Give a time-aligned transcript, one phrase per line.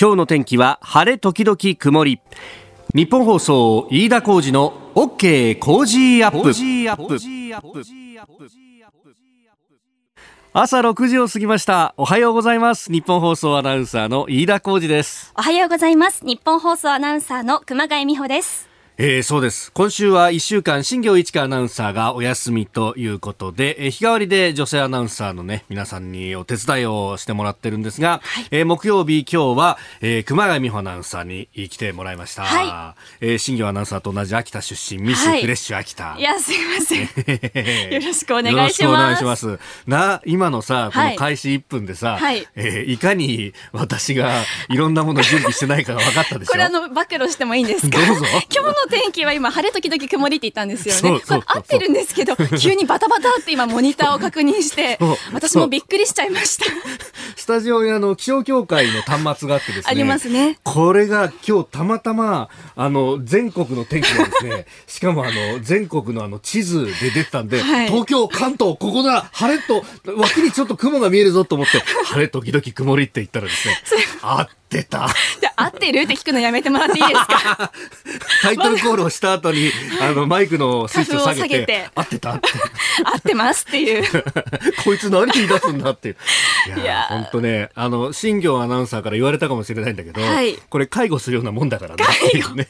[0.00, 2.20] 今日の天気は晴れ時々曇り。
[2.94, 6.52] ニッポン放送飯田浩司の OK コージーアップ。
[10.52, 11.94] 朝6時を過ぎました。
[11.96, 12.92] おはようございます。
[12.92, 15.32] ニッポン放送アナウンサーの飯田浩司です。
[15.36, 16.24] おはようございます。
[16.24, 18.67] ニッポン放送アナウンサーの熊谷実帆です。
[19.00, 19.70] えー、そうです。
[19.74, 32.42] 今週は1週間、新行市佳アナウンサーがお休みということで、えー、日替わりで女性アナウンサーのね、皆さんにお手伝いをしてもらってるんですが、はい、えー、木曜日、今日は、えー、熊谷実帆アナウンサーに来てもらいました。
[32.42, 36.04] はい、えー、新行アナウンサーと同じ秋田出身、ミスフレッシュ秋田。
[36.04, 37.02] はい、いや、すいません。
[37.94, 38.56] よろしくお願いします。
[38.56, 39.60] よろしくお願いします。
[39.86, 46.50] な、今のさ、この開始1分でさ、はい、えー、いかに私がいろんなもの準備してないかが分かったでしょ？
[46.50, 47.96] これあの、暴露してもいいんですか？
[48.04, 48.24] どうぞ。
[48.52, 51.20] 今日の天気は今、晴れれ時々曇りって言ったんですよね。
[51.20, 54.98] これ合ってるんですけど、急にバタバタって今モニターを確認して、
[55.32, 56.64] 私もびっくりしちゃいました。
[57.36, 59.82] スタジオにあの、気象協会の端末があってですね。
[59.86, 60.58] ありますね。
[60.64, 69.84] これが今日たまたま、あの、全国の天気がですね、 しかもあの、全国のあの、地図で出てたんで、はい、東京、関東、ここだ晴れと、
[70.16, 73.74] 脇にちょっと雲が見えるぞと思って、晴れ時々曇りって言ったらですね、
[74.22, 75.08] あってた。
[75.56, 76.00] 合ってる？
[76.02, 77.72] って聞くのやめてもらっていいですか？
[78.42, 82.48] タイトルコールをした後に、 あの、マイクのスイッチを下げて、合ってたって。
[83.04, 84.04] 合ってますっていう。
[84.84, 86.16] こいつ何言い出すんだっていう。
[86.76, 92.04] いや、本当ね、あの、新業アナウンサーから言われたかもしれないんだけど、はい、これ介護するようなもんだからね。
[92.32, 92.68] 介護ね。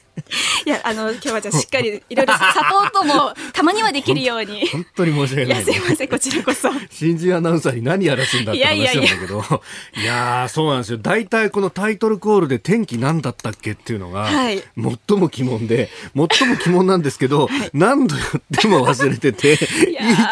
[0.67, 4.67] いや、あの、今日はじゃしっかりいろいろサポートもたまにはできるように。
[4.73, 5.65] 本当に申し訳ない、ね。
[5.65, 6.71] いや、すいません、こちらこそ。
[6.91, 9.63] 新人アナウンサーに何やらすんだって話なんだけど。
[9.97, 10.99] いやそうなんですよ。
[10.99, 14.63] 大体このタイトルコールで天気何だったっけっていうのが、はい、
[15.09, 19.57] 最も疑問で、最も疑問なんですけど、 はい、何度やっても忘れてて、 い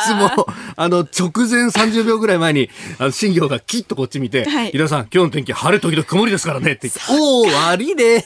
[0.06, 8.24] つも、あの、直前30秒ぐらい前に、あの、新業がきっとこっち見て、はい、井田さん、今日の天気晴れ時々曇りですからねって言って、おお悪いね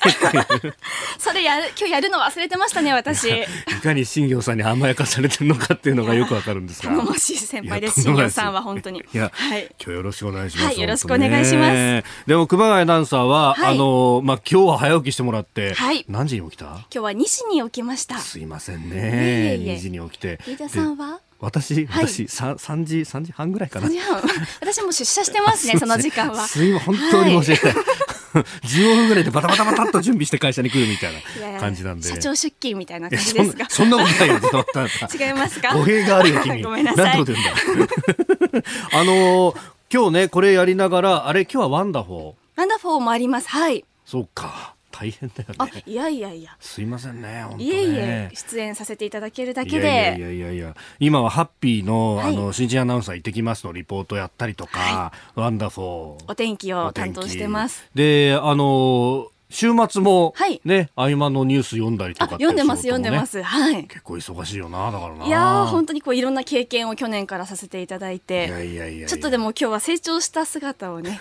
[1.19, 3.29] それやる、今日やるの忘れてましたね、私。
[3.31, 3.47] い
[3.83, 6.91] かに新業さんに甘やかされてるのかっていうのがよくわかるんですが。
[6.91, 9.01] 頼もしい先輩です、新業さんは本当に。
[9.01, 10.67] いや、はい、今日よろしくお願いします。
[10.67, 12.05] はい、よろしくお願いします。
[12.27, 16.67] でも、熊谷アナウンサーは、はい、あの、まあ、今日は早起きしてもらって、はい、何時に起きた？
[16.67, 18.19] 今日は2時に起きました。
[18.19, 19.59] すいませんね。
[19.61, 20.39] 2時に起きて。
[20.47, 21.21] 飯田さんは？
[21.41, 23.89] 私、私、三、三時、三時半ぐらいかな。
[24.61, 26.47] 私も出社してますね、その時間は。
[26.47, 27.85] すいません、本当に申し訳ない。
[28.63, 31.13] 15分ぐらいでバタバタバタっと準備して会社に来るみたい
[31.53, 32.09] な感じなんで。
[32.09, 33.67] 社長出勤みたいな感じですか？
[33.69, 35.75] そんなことないよ、違いますか？
[35.75, 36.63] 語弊があるよ、君。
[36.63, 37.05] ごめんなさい。
[37.17, 38.69] なんてこと言うんだ？
[39.01, 39.55] あの
[39.93, 42.35] 今日ね、これやりながら、あれ、今日はワンダフォー？
[42.57, 43.49] ワンダフォーもあります。
[43.49, 43.85] はい。
[44.07, 44.75] そうか。
[45.01, 45.83] 大変だよね。
[45.87, 46.55] いやいやいや。
[46.61, 47.47] すいませんね。
[47.57, 49.87] ねいえいえ、出演させていただけるだけで。
[49.87, 56.25] いやいやいやいや今はハッピーの、はい、あの、新人アナウンサー行ってきますのリポートやったりとか、はい、ワンダフォー。
[56.29, 57.89] お天気を担当してます。
[57.95, 60.35] で、あの週末も
[60.65, 63.43] ね、はい、合間のニュース読んだりとか、ね、読んでます読んでます。
[63.43, 63.85] はい。
[63.85, 65.27] 結構忙しいよなだからな。
[65.27, 68.47] いや本当にこういろんな経験を去年からさせていただいて。
[68.47, 71.19] いやいやいやちょっとでも今日は成長した姿をね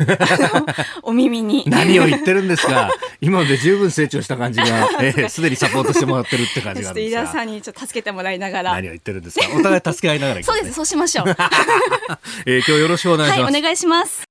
[1.04, 1.64] お耳に。
[1.68, 2.92] 何を言ってるんですか。
[3.22, 7.22] 今まで十分成長した感じがすで、えー、にサポートしてもらってるって感じがあるんですが。
[7.24, 8.72] 飯田さんにちょっと助けてもらいながら。
[8.74, 9.46] 何を言ってるんですか。
[9.56, 11.26] お互い助け合いながら、ね、そうですそうしましょう、
[12.46, 14.29] えー、今日よろしくお願いします、はい、お願いします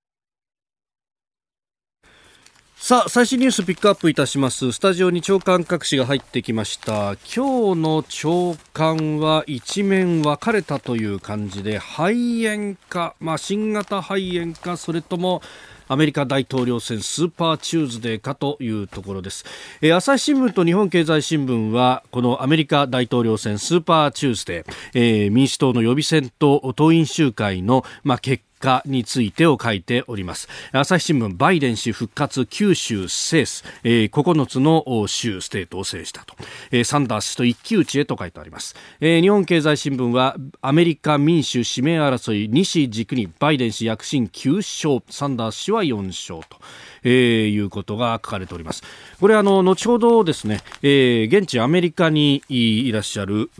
[2.88, 4.72] さあ最新ニュースピックアップいたします。
[4.72, 7.16] スタジオに朝刊各紙が入ってきました。
[7.16, 15.42] 今日の朝刊は一面分かれたという感じで肺炎か、まあ、新型肺炎かそれとも
[15.86, 19.44] アメリカ大統領選スーパーチューズデーかというところです、
[19.82, 30.48] えー、朝日新聞と日本経済新聞はこのアメリカ大統領選スーパーチューズデー、えー、民主党の予備選と党員集会の、まあ、結果についてを書いております。
[30.72, 36.34] 朝日新聞バイデン氏復活9州制す、えー、9つの州ステートを制したと、
[36.70, 45.02] えー、サンダース氏と一騎打ちへと書いてあります、えー、日本経済新聞はアメリカ民主指名争い2氏軸にバイデン氏躍進9勝。
[45.10, 46.58] サンダース氏は4勝と。
[47.04, 48.82] えー、いうことが書かれております。
[49.20, 53.50] これあの後ほどですね、えー、現地アメリカにいらっしゃる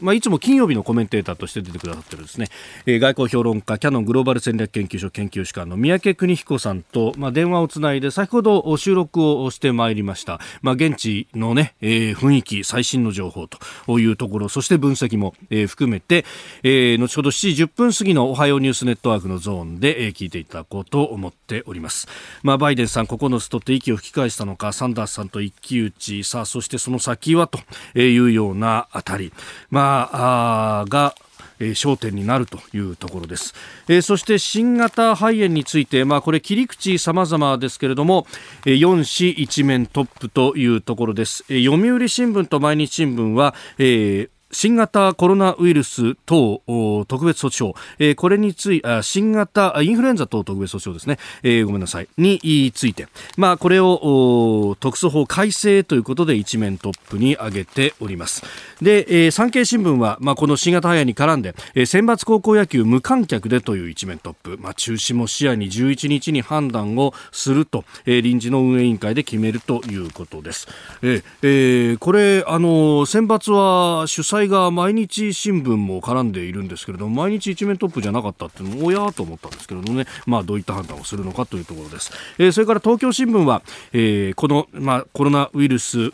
[0.00, 2.48] まあ、いつも金曜日のコメンテーターとして出てくださってるですね、
[2.86, 16.24] えー、外交評論家キャノングローバル戦略研究所研究士官の三宅邦彦さんと、まあ、電話をつないで先ほど収録をしてまいりました、まあ、現地のね、えー、雰囲気最新の情報というところそして分析も、えー、含めて、
[16.62, 22.08] えー、後ほど7時10分過ぎのおはようニュースネットワークのゾーンで、えー、聞いていただこうと思っております、
[22.42, 27.58] まあ、バイデンさん9つ取って息を吹き返したのかサンダースさんと一騎打ちさあそしてその先はと
[27.98, 29.32] いうようなあたり、
[29.70, 31.14] まあ、あが
[31.60, 33.54] えー、焦点になるというところです、
[33.88, 38.26] えー、そして新型肺炎について、まあ、これ切り口様々ですけれども、
[38.66, 46.62] えー、4市一面トップというところです、えー、読売新聞と毎日新聞は、えー新型コロナウイルス等
[47.06, 52.08] 特別措置法、えー、これについて新型インフルエンザ等特別措置法ですね、えー、ごめんなさい。
[52.16, 58.42] について、まあ、これを特措法改正ということで一面トップに挙げております。
[58.80, 70.68] で、えー、産経新聞は、まあ、この新型肺炎に絡んで、えー、選抜高校野球無観客でという一面トップ、まあ、中止も視野に11日に判断をすると、えー、臨時の運営委員会で決めるということです、
[71.02, 83.62] えーえー、これあの選抜は主催が毎日新聞も絡んでいるんですけれども毎日一面トップじゃなかったっていうのもおやと思ったんですけれどもね、まあ、どういった判断をするのかというところです、えー、それから東京新聞は、
[83.92, 86.10] えー、この、まあ、コロナウイルス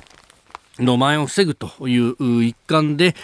[0.78, 3.14] の蔓延を防ぐという一環で、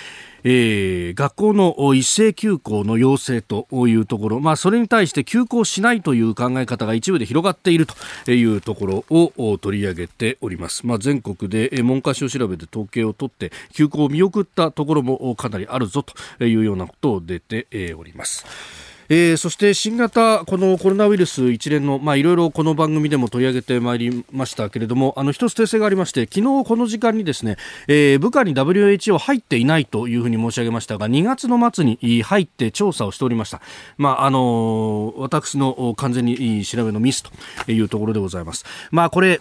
[0.45, 7.87] えー、学校の一斉休校の要請というところ、まあ、それに対して休校しないという考え方が一部で広がっている
[8.25, 18.90] というところを取り上げております、まあ、全国で文科省調べで統計を取って休校を見送ったところもかなりあるぞというようなことを出ております。
[19.13, 27.57] えー、そして新型このコロナウイルス一連の、まあ、いろいろこの番組でも取り上げてまいりましたけれどもあの一つ訂正がありまして昨日この時間にですね、
[27.89, 33.61] えー、部下に WHO 入っていないというふうに申し上げましたが2月の末に入って調査をしておりました、
[33.99, 37.25] まああの私の完全に調べのミス
[37.65, 38.65] というところでございます。
[38.91, 39.41] まあこれ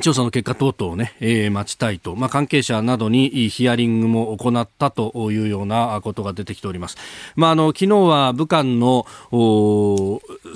[0.00, 6.96] 調査の結果等々をね、えー、待ちたいと、まあ、関係者などにヒアリングも行ったというようなことが出てきております。
[7.36, 9.06] まあ、あの、昨日は武漢の、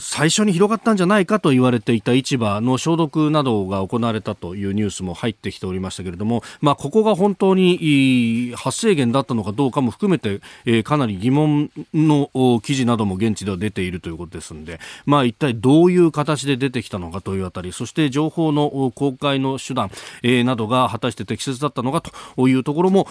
[0.00, 19.90] 最初に広がったんじゃないかと言われていた市場の消毒などが行われたというニュースも入ってきておりましたけれども、まあ、ここが本当に発生源だったのかどうかも含めて、えー、かなり疑問の記事なども現地では出ているということですので、まあ、一体どういう形で出てきたのかというあたり、そして情報の公開会の手段、
[20.22, 22.02] えー、などが果たして適切だったのか
[22.36, 23.06] というところも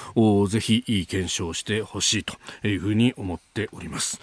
[0.48, 2.36] ぜひ検証してほしいと
[2.68, 4.20] いうふうに思っております。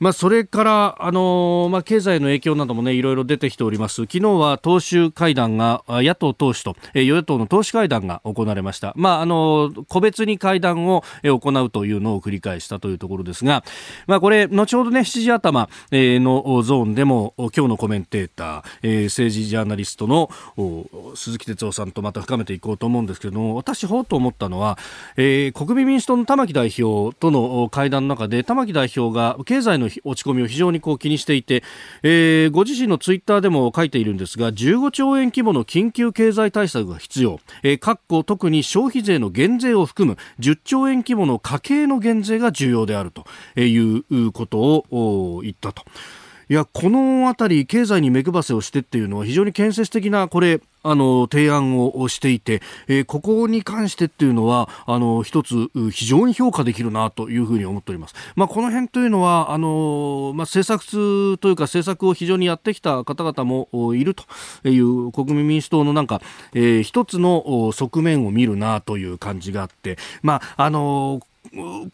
[0.00, 4.02] まあ、それから、あの、まあ、経済の影響などもね、いろいろ出てきております。
[4.02, 8.92] 昨日は党首会談が、野党党首と、与野党の党首会談が行われました。
[8.96, 13.64] まあ、あの、個別に会談を、行うというのを繰り返したというところですが、
[14.06, 20.30] まあ、これ、後ほどね、7時頭、のゾーンでも、今日のコメンテーター、えー、政治ジャーナリストの
[21.14, 24.78] 鈴木哲夫さんとまた深めていこうと思うんですけども、私、ほうと思ったのは、
[25.16, 31.62] えー、国民民主党の玉木代表との会談の中で、玉木代表が経済の落ち込みを非常にこう気にしていて、
[32.02, 43.24] えー、ご自身のツイッターでも書いているんですが15兆円規模の緊急経済対策が必要、えー、各国特に消費税の減税を含む10兆円規模の家計の減税が重要であると
[43.60, 45.84] いうことを言ったと。
[46.50, 58.14] いや、このあたり、経済に目配せをしてっていうのは非常に建設的な、これ、あの、提案をしていて、えー、ここに関してっていうのは、あの、一つ、非常に評価できるなというふうに思っております。
[58.34, 64.24] まあ、この辺というのは、あの、まあ、政策というか政策を非常にやってきた方々もいると
[64.66, 66.22] いう国民民主党のなんか、
[66.54, 71.20] えー、一つの側面を見るなという感じがあって、まあ、あの、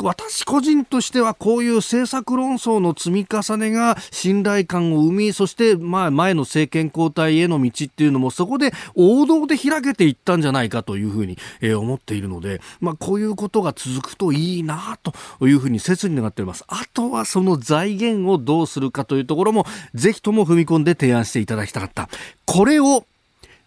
[0.03, 15.13] 私個人としてはこういう政策論争の積み重ねが信頼感を生み、そしてま前の政権交代への道っていうのもそこで王道で開けていったんじゃないかというふうに、え思っているので、まあこういうことが続くといいなと
[15.47, 16.65] いうふうに切に願っております。
[16.69, 22.09] あとはその財源をどうするかというところもぜひとも踏み込んで提案していただきたかった。
[22.47, 23.05] これを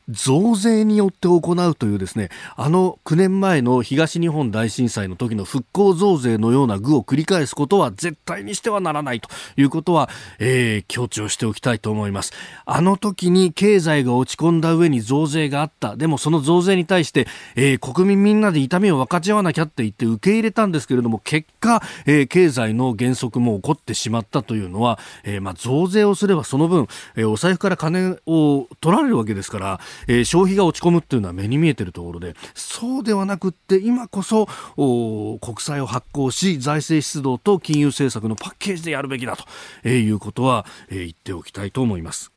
[0.09, 10.09] 増税によって行うというですねあの9年前の東日本大震災の時の復興増税のような具を繰り返すことは絶対にしてはならないということは、
[10.39, 12.33] えー、強調しておきたいと思います。
[12.65, 15.95] あの時に経済が落ち込んだ上に増税があった。
[15.95, 39.45] でもその増税に対して、えー、国民みんなで痛みを分かち合わなきゃって言って受け入れたんですけれども結果、えー、経済の減速も起こってしまったというのは、えーまあ、増税をすればその分、えー、お財布から金を取られるわけですからえー、消費が落ち込むっていうのは目に見えてるところでそうではなくって今こそ国債を発行し財政出動と金融政策のパッケージでやるべきだと、
[39.83, 42.36] えー、いうことは、えー、言っておきたいと思います。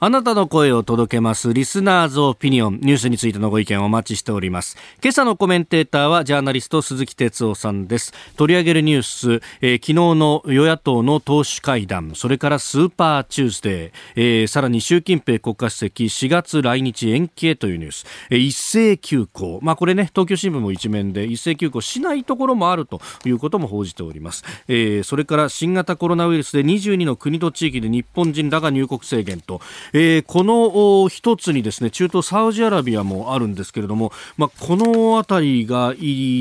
[0.00, 1.52] あなたの声を届けます。
[1.52, 2.78] リスナーズオピニオン。
[2.80, 4.76] ニュースについてのご意見をお待ちしております。
[5.02, 8.12] 今朝のコメンテーターはジャーナリスト鈴木哲夫さんです。
[8.36, 19.58] 取り上げるニュース、えー、昨日の与野党の党首会談、それからスーパーチューズデー、えー、さらに習近平国家主席4月来日延期へというニュース、えー、一斉休校。
[19.62, 24.44] まあこれね、東京新聞も一面で一斉休校しないところもあるということも報じております。
[24.68, 29.60] えー、それから新型コロナウイルスで22の国と地域で日本人らが入国制限と、
[29.92, 35.94] えー、この一つにですね中東サウジアラビアもあるんですけれども、まあ、この辺りが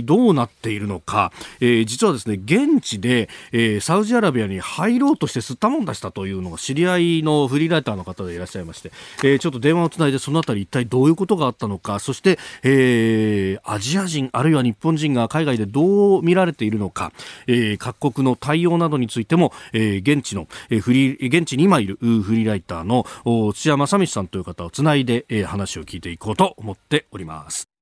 [0.05, 8.91] どうなっているのか、えー、実はですね現地で、えー、サウジアラビアに入ろうとして吸ったもんだしたというのが知り合いのフリーライターの方でいらっしゃいまして、
[9.23, 17.11] えー、ちょっと電話をつないでその辺り一体どういうことがあったのかそして、えー、アジア人あるいは日本人が海外でどう見られているのか、
[17.47, 23.05] えー、各国の対応などについても、えー、現地の、えー、フリー現地に今いるフリーライターの
[23.53, 27.76] 土屋正道さんという方をつないで、え、話を聞いていこうと思っております。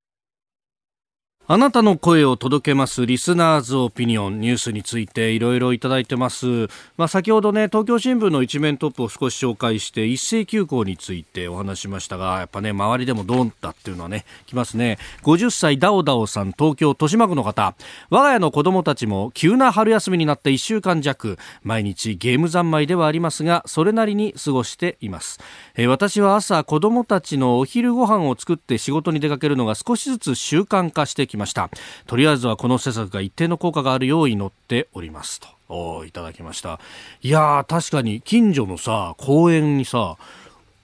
[1.47, 6.47] あなたの声を届けますリスナーズオピニオンニュースについていろいろいただいてます。
[6.97, 14.97] まあ、先ほどね、東京新聞の一面トップを少し紹介して一斉休校についてお話しましたが、やっぱね、周りでもどうだっていうのはね、来ますね。
[15.21, 17.75] 50歳ダオダオさん、東京豊島区の方。
[18.09, 25.39] 我が家の子供たちも急な春休みになって1週間弱、毎日ゲーム三昧ではありますが、それなりに過ごしています。
[25.75, 31.69] えー、私は朝子供たちのお昼ご飯を作って仕事に出かけるのが少しずつ習慣化してききました。
[32.07, 35.41] とりあえずはこの施策が一定の効果があるよう祈っております。
[35.67, 36.79] といただきました。
[37.21, 40.17] いや確かに近所のさ公園にさ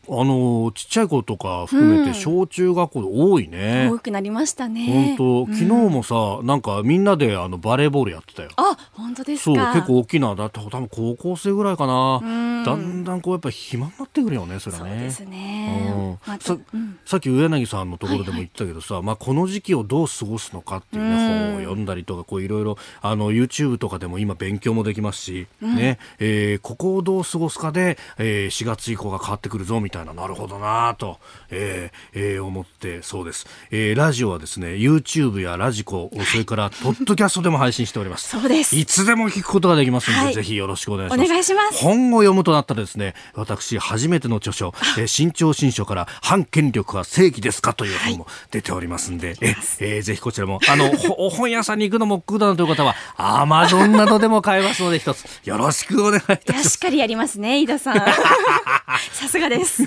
[0.09, 5.15] あのちっちゃい子とか含めて小中学校で多いね、うん、多くなりましたね。
[5.17, 8.49] 本当、昨日もさ、うん、なんかみんなであのバレーボールやってたよ。
[8.55, 14.91] あ本当ですそう結構大きなだって多分高校生ぐらいかな、うん、だんだんこうやっぱ暇になってくるよねそれはね。
[14.91, 15.93] そうですね、
[16.27, 16.39] うん。
[16.39, 16.57] さ
[17.05, 25.99] さっき上柳さんのところでも言ったけどさ、はいはい、まあ、この時期をどう過ごすのかっていうね、本を読んだりとかこういろいろあの YouTube とかでも今勉強もできますし、ね。
[26.19, 31.19] えー、ここをどう過ごすかで、えー、4月以降が変わってくるぞみたいななるほどなと、
[31.49, 38.29] えーえー、思ってそうです、えー、ラジオはですね YouTube やラジコそれからポッドキャストでも配信しております。
[38.29, 38.75] そうです。
[38.75, 41.25] いつでも聞くことができますので、はい、ぜひよろしくお願いします。
[41.25, 41.83] お願いします。
[41.83, 50.91] 本を読むとなったらですね私初めての著書、えー、新潮新書から反権力は正義ですかという本も出ておりますんで、はい、ええー、ぜひこちらもあの
[51.29, 56.69] 本屋さんに行くのも苦だという方はアマゾンなどでも買えますので一つよろしくお願いいたします。
[56.69, 57.95] しっかりやりますね飯田さん。
[59.13, 59.80] さすがです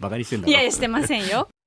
[0.00, 1.48] バカ にしてんだいやいやしてませんよ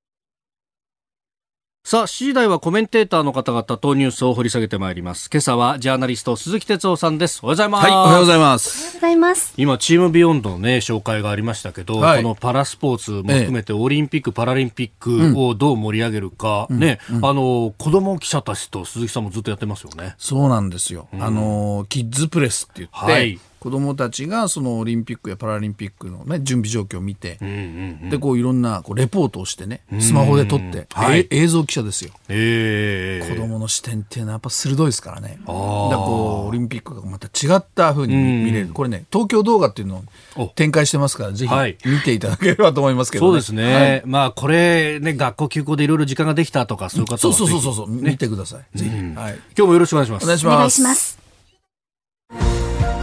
[1.86, 5.30] さあ、7時台はコメンテーターの方々とニュースを掘り下げてまいります。
[5.32, 7.38] 今朝はジャーナリスト鈴木哲夫さんです。
[7.44, 7.84] おはようございます。
[7.84, 8.68] はい、おはようございます。
[8.68, 9.54] おはようございます。
[9.56, 20.16] 今、チームビヨンドのね、紹介がありましたけど、はい、このパラスポーツも含めてオリンピック、パラリンピックをどう盛り上げるか、うん、ね、うん、あの、子供記者たちと鈴木さんもずっとやってますよね。
[20.18, 21.06] そうなんですよ。
[21.12, 27.54] うん、あの、キッズプレスって言って、はい子どもたちがそのオリンピックやパラリンピックの、ね、準備状況を見て、うんうん
[28.02, 35.38] うん、でこういろんなこうレポートをしてねスマホで撮って、はい、映像記者ですよ、えー、子どもの視点っていうのはやっぱ鋭いですからね。
[35.40, 40.04] だこうオリンピックがまた違ったふうに見れる、これね東京動画っていうの
[40.36, 48.78] を展開してますからぜひ見ていただければと思いますけど、ね、そうですね、はい、まあこれね学校休校でいろいろ時間ができたとかそういう方はそうそうそうそう、ね、見てください。
[48.78, 50.24] ぜひ、はい、今日もよろしくお願いします。
[50.24, 51.25] お願いします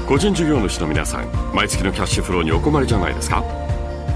[0.07, 3.43] 個人事業主の皆さん毎月のキャッシュフローにお困りじゃないですか？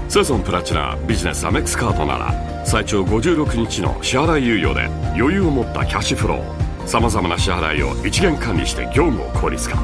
[0.08, 4.84] セゾンプラチナビジネスアメックスカードなら最長56日の支払い猶予で
[5.18, 6.86] 余裕を持ったキャッシュフロー。
[6.86, 9.76] さまざまな支払いを一元管理して業務を効率化。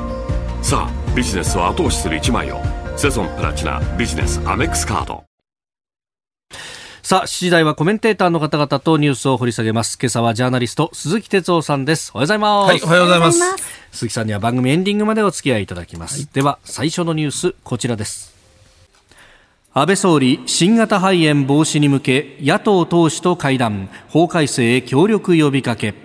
[0.63, 2.61] さあビジネスを後押しする一枚を
[2.97, 5.25] セゾンプラチナビジネスアメックスカード
[7.05, 9.99] さあ、7時台はコメンテーターの方々とニュースを掘り下げます。
[10.01, 12.11] 今朝はジャーナリスト、鈴木哲夫さんです。
[12.15, 12.71] おはようございます。
[12.71, 13.41] はい、おはようございます。
[13.93, 16.21] 鈴木さんには番組エンディングまでお付き合いいただきます。
[16.21, 18.35] はい、では、最初のニュース、こちらです。
[19.75, 26.04] 安倍総理、新型肺炎防止に向け、野党党首と会談、法改正へ協力呼びかけ。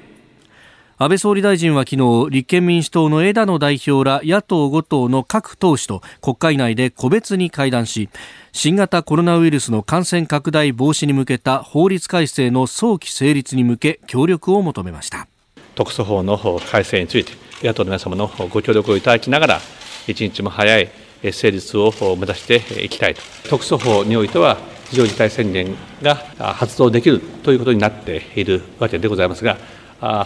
[1.01, 8.09] 安倍総理大臣は昨日立憲民主党の枝野代表ら野党5党の各党首と国会内で個別に会談し
[8.51, 15.29] 新型コロナウイルスの感染拡大防止に向けた法律改正の早期成立に向け協力を求めました。
[15.75, 16.37] 特措法の
[16.69, 17.31] 改正について
[17.63, 19.61] 野党の皆様のご協力をいただきながら
[20.05, 20.89] 一日も早い
[21.31, 23.21] 成立を目指していきたいと。
[23.49, 24.57] 特措法においては
[24.89, 29.57] 非常事態宣言が発動できるということになっているわけでございますが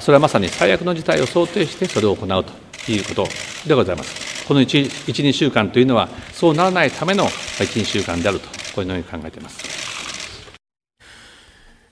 [0.02, 3.28] それはまさに最悪の事態を想定してそれを行うということ
[3.68, 4.46] でございます。
[4.48, 9.93] この1、1 2週間というのは、そうならないための1、2週間であるとこのように考えています。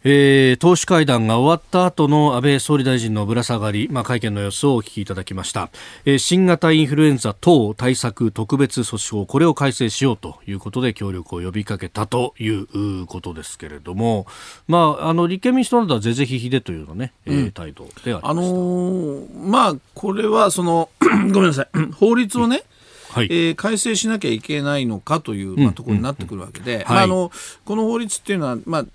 [0.04, 5.70] えー、党首会談が終わった後の安倍総理大臣のぶら下がり、まあ、会見の様子をお聞きいただきました、
[6.06, 14.26] えー、新型インフルエンザ等対策特別措置法これを改正しようということで協力を呼びかけたということですけれども、
[14.68, 20.90] まあ、あの立憲民主党などは是々非々でというようなね、うん、えー、態度でありまあのー、まあこれはその
[21.32, 21.68] ごめんなさい。
[21.94, 22.64] 法律をね、
[23.12, 27.30] はい、えー、改正しなきゃいけないのかという、まあ、ところになってくるわけで、まあ、あの
[27.66, 28.86] この法律っていうのは、まあ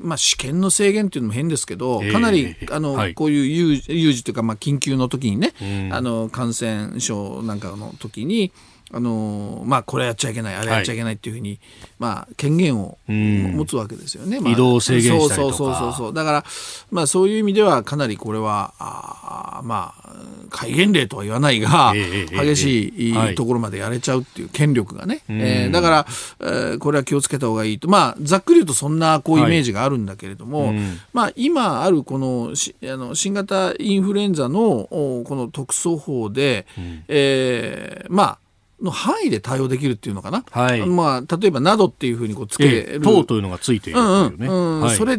[0.00, 5.54] まあ、試験の制限っていうのも変ですけど、かなり、あの、はい、こういう有有事というか、まあ、緊急の時にね、
[5.90, 8.52] あの感染症なんかの時に、
[8.94, 11.58] あのまあ、これやっちゃいけないあれやっちゃいけないっていうふうに、はい、
[11.98, 14.38] まあ、権限を持つわけですよね。
[14.38, 15.56] まあ、移動制限したりとか。
[15.56, 16.44] そうそうそうだから、
[16.90, 20.12] まあ、そういう意味ではかなりこれはあまあ
[20.50, 26.06] 戒厳令とは言わないが、えー、激しいところまでやれちゃうっていう権力がね、はい、えー、だから、
[26.40, 30.76] えー、これは気をつけた方がいいと、まあ、ざっくり言うとそんなこうイメージがあるんだけれども、はい、
[31.14, 38.38] まあ、今あるこのしあの新型インフルエンザのこの特措法で、うん、えー、まあ
[38.82, 44.90] の範囲で対応できるっていうのかな、はい、まあ、例えばなどっていうふうにこうつける、え等というのがついているというね、うんうん。
[44.90, 45.18] それ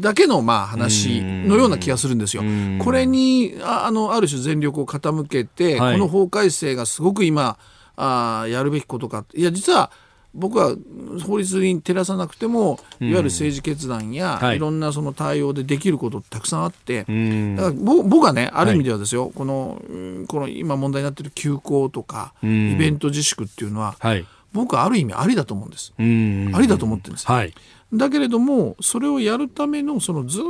[0.00, 2.42] だけのまあ話のような気がするんですよ。
[2.82, 7.58] これにああのある種全力を傾けて、はい、この法改正がすごく今
[7.96, 9.24] あやるべきことか。
[9.34, 9.90] いや実は
[10.34, 10.74] 僕は
[11.24, 19.80] 法律に照らさなくてもいわゆる政治決断や、い、ろんなその対応でできることたくさんあって、だから僕はねある意味ではですよ、この
[20.26, 23.96] この今問題になっている休校とか、イベント自粛っていうのは、
[24.52, 25.92] 僕はある意味ありだと思うんです。
[25.98, 26.02] あ
[26.60, 27.26] りだと思ってるんです。
[27.26, 27.54] はい、
[27.92, 30.40] だけれどもそれをやるためのそのず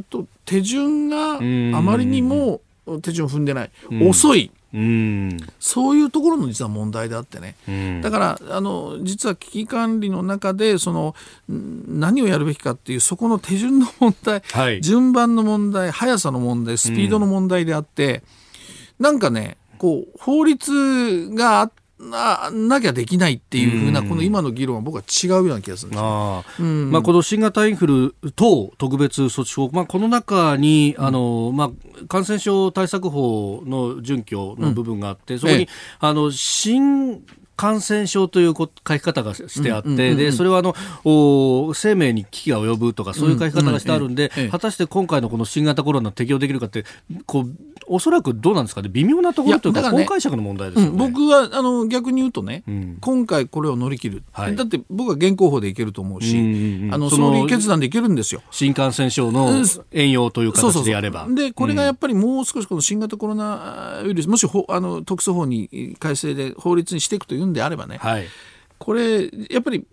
[0.00, 2.60] っと手順があまりにも
[3.02, 3.70] 手順を踏んでない、
[4.02, 4.50] 遅い。
[4.72, 5.36] うん。
[5.58, 7.56] そういうところの実は問題であってね、
[8.02, 11.14] だからあの実は危機管理の中でその
[11.48, 18.22] 何をやるべきかっていうそこの手順の問題、はい、順番の問題速さの問題スピードの問題であって、
[18.98, 37.22] うん、なんかねこう法律があっななきゃできないっていうふうな、この今の議論は僕は違うような気がするんですあ、うん、まあ、この新型インフル等特別措置法、まあ、この中に、あのまあ、感染症対策法の準拠の部分があって、そこに、あの新
[37.60, 40.74] 感染症という書き方がしてあって、でそれはあの
[41.04, 46.86] お生命に危機が及ぶとかそういう書き方がしてあるんで、果たして今回のこの新型コロナ適用できるかって
[47.26, 47.50] こう
[47.86, 48.88] おそらくどうなんですかね？
[48.88, 52.62] 微妙なところというか、法解釈の問題ですよね、僕はあの逆に言うとね、
[53.00, 56.38] 今回これを乗り切る、だって僕は現行法でいけると思うし、
[56.90, 58.40] あの総理決断でいけるんですよ。
[58.50, 59.50] 新感染症の
[59.92, 61.26] 遠用という形でやれば。
[61.28, 68.26] でこれがやっぱりもう少しこの新型コロナウイルスもしあの特措法に改正で法律にしていくというんであればね、はい、
[68.78, 69.86] これやっぱり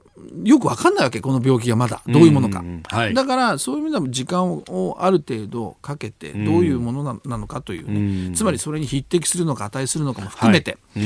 [0.43, 2.01] よく分かんないわけこの病気がまだ。
[2.07, 11.01] どういうものか、はい、だからそういう意味でも時間をある程度かけてどういうものなのかというね、つまりそれに匹敵するのか値するのかも含めて、はい、え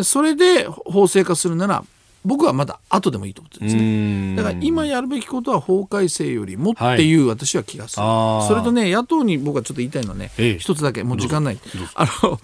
[0.00, 1.84] ー、それで法制化するなら
[2.24, 4.36] 僕はまだ後でもいいと思ってるんですね。
[4.36, 8.02] だから今やるべきことは法改正よりもっていう私は気がする。
[8.02, 11.58] はい、それとね、野党に僕はちょっと言いたいのはね、ええ、一つだけ、もう時間ない。
[11.94, 12.38] あの、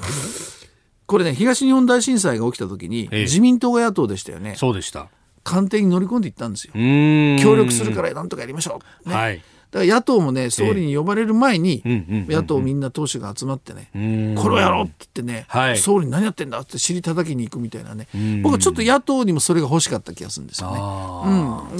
[1.06, 4.54] これね、東日本大震災が起きた時に、自民党が野党でしたよね。
[4.56, 5.08] そうでした。
[5.44, 6.72] 官邸に乗り込んでいったんですよ。
[6.74, 9.08] 協力するからなんとかやりましょう。
[9.08, 9.42] ね、はい。
[9.70, 13.90] だから野党もね、総理に呼ばれる前に、野党みんな党首が集まってね、
[14.36, 18.08] これをやろうって言ってね、はい、総理何やってんだって尻叩きに行くみたいなね、
[18.42, 20.80] 僕はちょっと野党にもそれが欲しかった気がするんですよね。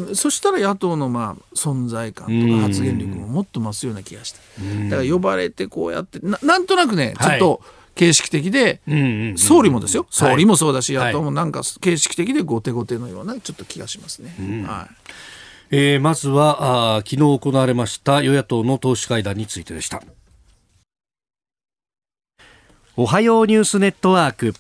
[0.09, 4.39] うん、そしたら野党のまあ存在感とか発言力ももっと増すような気がして、
[4.91, 7.61] だから呼ばれてこうやってな、なんとなくね、ちょっと、はい
[7.97, 8.81] 形式的で、
[9.37, 14.35] 総理もですよ、総理もそうだし、野党もなんか形式的で後手後手のようなちょっと気がしますね。
[14.67, 14.95] はい。
[15.71, 20.03] えー、まずはあ昨日行われました与野党の党首会談についてでした。
[22.97, 24.55] おはようニュースネットワーク。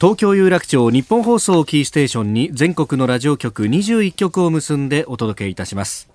[0.00, 6.11] 東京有楽町日本放送キーステーションに全国のラジオ局21局を結んでお届けいたします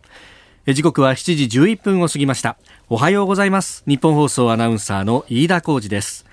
[0.73, 2.57] 時刻は7時11分を過ぎました。
[2.89, 3.83] おはようございます。
[3.87, 6.25] ニッポン放送アナウンサーの飯田浩司です。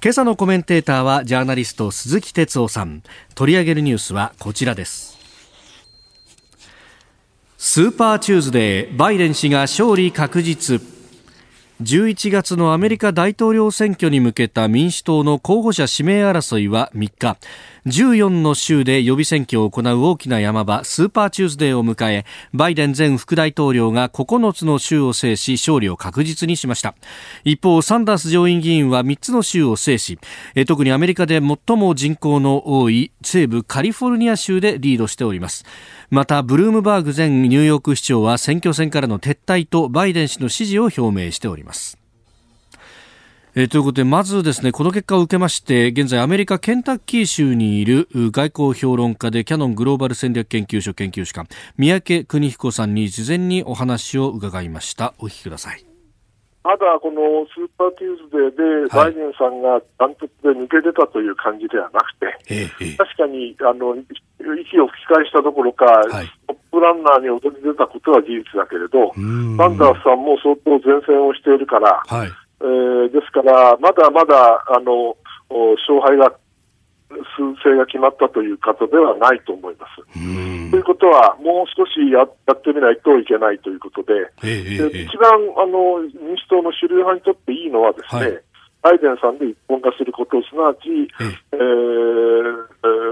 [0.00, 3.02] 今朝のコメンテーターはジャーナリスト鈴木哲夫さん。
[3.34, 5.18] 取り上げるニュースはこちらです。
[7.58, 10.99] スーパーチューズデーバイデン氏が勝利確実。
[11.80, 17.38] 11月のアメリカ大統領選挙に向けた民主党の候補者指名争いは3日。
[17.86, 26.94] 14の州で予備選挙を行う大きな山場スーパーチューズデーを迎えバイデン前副大統領が9つの州を制し勝利を確実にしました。
[27.44, 30.18] 一方サンダース上院議員は3つの州を制し
[30.66, 35.64] 特にアメリカで最も人口の多い西部カリフォルニア州でリードしております。
[36.10, 42.00] またブルームバーグ前ニューヨーク市長は選挙戦からの撤退とバイデン氏の支持を表明しております
[43.56, 55.14] えー、ということで、まずですね、この結果を受けまして、現在アメリカケンタッキー州にいる外交評論家でキャノングローバル戦略研究所研究士官、宮家邦彦さんに事前にお話を伺いました。
[55.18, 55.89] お聞きください。
[56.62, 62.32] まだこのスーパーテューズデーで、バイデンさんがダントツで抜け出たという感じではなくて、は
[62.84, 72.28] い確かにあの息を吹き返したどころか、はい、トップランナーに躍り出たことは事実だけれど、サンダースさんも相当善戦をしているから、はい。
[72.60, 74.36] えー、ですから、まだまだ
[74.68, 75.16] あの
[75.48, 76.30] 勝敗が
[77.36, 80.70] 数勢が決まったという方ではないと思います。
[80.70, 88.42] ということは、もう少しややってみないといけないということで、えー、一番あの民主党の主流派にとっていいのはですね、はい
[88.82, 90.88] バイデンさんで一本化することすなわち、
[91.52, 91.60] えー、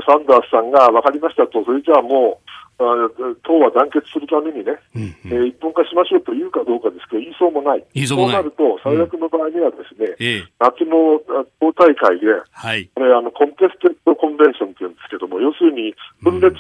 [0.09, 7.85] サンダースさんが分かりましたと、それじゃあもう、党は団結するためにね、うんうん、えー、一本化しましょうと言うかどうかですけど、言いそうもない。
[7.95, 11.19] いそうなると、最悪の場合にはですね、うん、夏の
[11.59, 16.55] 党大会で、はい、これあの、コンテステッドコンベンションって言うんですけども、要するに分裂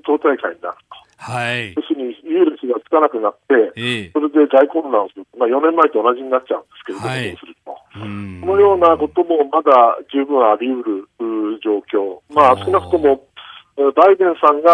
[0.00, 1.04] 党大会になると。
[1.16, 7.84] はい、要するに優劣がつかなくなって、えそれで大混乱をする、まあ、4年前と同じになっちゃうんですけれども、はい、そうすると。
[7.94, 13.24] このようなこともまだ十分あり得る状況、まあ、少なくとも
[13.76, 14.72] バイデンさんが、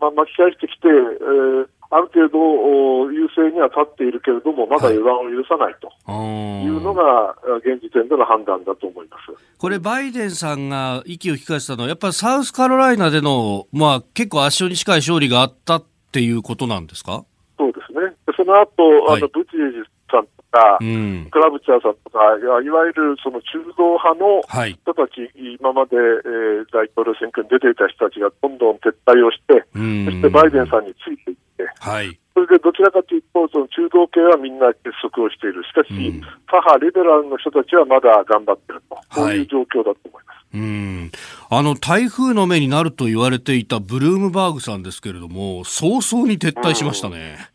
[0.00, 9.58] まあ、巻き返してきて、えー、ある程度優勢には立っているけれども、まだ予断を許さないというのが、現時点での判断だと思います。
[9.58, 17.24] これ、バイデンさんが息を吹き返したのは、やっぱりサウスカロライナでの、まあ、結構圧勝に近い勝利があったっていうことなんですか？
[17.58, 18.16] そうですね。
[18.36, 24.44] その後、はい、あのブチエジさんか、うん、クラブチャーさんとか、いわゆるその中道派の
[24.76, 35.64] 人たち、はい、今まで、えー、大統領選挙に出ていた人たちがどんどん撤退をして、うん、そしてバイデンさんについていって、はい、それでどちらかというと、その中道系はみんな結束をしている。
[35.64, 40.42] しかし、うん、左派リベラルの人たちはまだ頑張っていると、こういう状況だと思います。
[40.54, 41.10] うん、
[41.48, 47.52] あの台風の目になると言われていたブルームバーグさんですけれども、早々に撤退しましたね。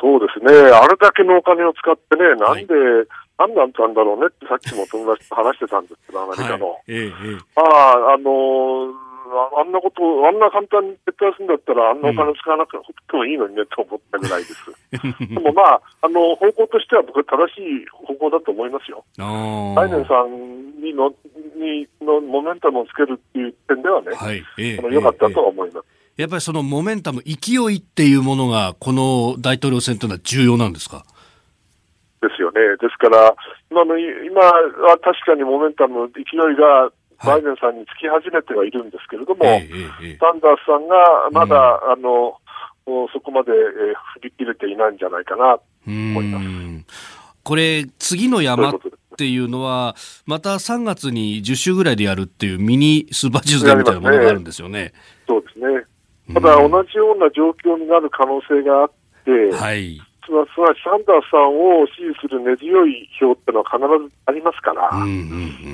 [0.00, 3.06] そうですね、あれだけのお金を使ってね、なんで、はい、
[3.38, 6.70] 何だったんだろうねって、さっきも友達と話してたんですけど、アメリカの。
[6.70, 7.10] はいええ、
[7.54, 9.08] まあ、あのー、
[9.60, 14.72] あんなこと、あんな簡単に撤退するんだったら、あんなお金使わなくてもいいのにねと思ったぐらいです。
[15.20, 19.04] でもまあ、あの、方向としては僕は正しい方向だと思いますよ。
[19.18, 21.12] バイデンさんにの、
[21.56, 25.86] にのモメンタムをつけるっていう点ではね、はいええ、良かったとは思います。
[26.18, 31.06] やっぱりそのモメンタム、勢いっていうものが、この大統領選というのは重要なんですか？
[32.20, 32.58] ですよね。
[32.80, 33.34] ですから、
[33.70, 36.90] 今の、今は確かにモメンタム、勢いが
[37.24, 39.68] バイデンさんにつき始めてはいるんですけれども、はい、
[40.18, 42.36] サンダースさんがまだ、うん、あの、
[43.12, 43.58] そこまで、えー、
[44.14, 46.46] 振り切れていないんじゃないかなと思います。
[47.44, 48.74] これ、次の山っ
[49.16, 49.94] ていうのは、
[50.26, 54.92] また3月に10州ぐらいでやるっていうミニスーパーチューズデーみたいなものがあるんですよね。
[55.26, 55.84] そうですね。
[56.34, 58.90] ただ、同じような状況になる可能性があっ
[59.24, 65.14] て、はい、すなわちサンダースさんを支持する根強い票っていうのは必ずありますから、うんうんう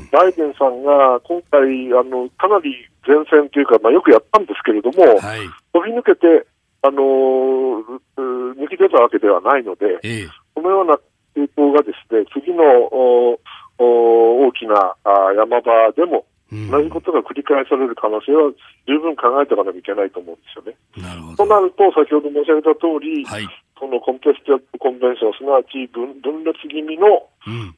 [0.06, 1.60] ん、バイデンさんが今回
[1.98, 5.42] あの、かなり善戦というか、まあ、よくやったんですけれども、はい、
[5.74, 6.46] 飛び抜けて、
[6.82, 10.94] あのー、抜き出たわけではないので、ええ、このような
[11.34, 13.40] 傾向がですね、次のお
[13.78, 18.52] お大きなあ山場でも同じことが繰り返される可能性は
[18.86, 20.76] 十分考えておかなきゃいけないと思うんですよね。
[21.00, 21.36] なるほど。
[21.36, 27.74] となると、先ほど申し上げた通り、はい、そのコンテストコンベンション、すなわち分分裂気味の、うん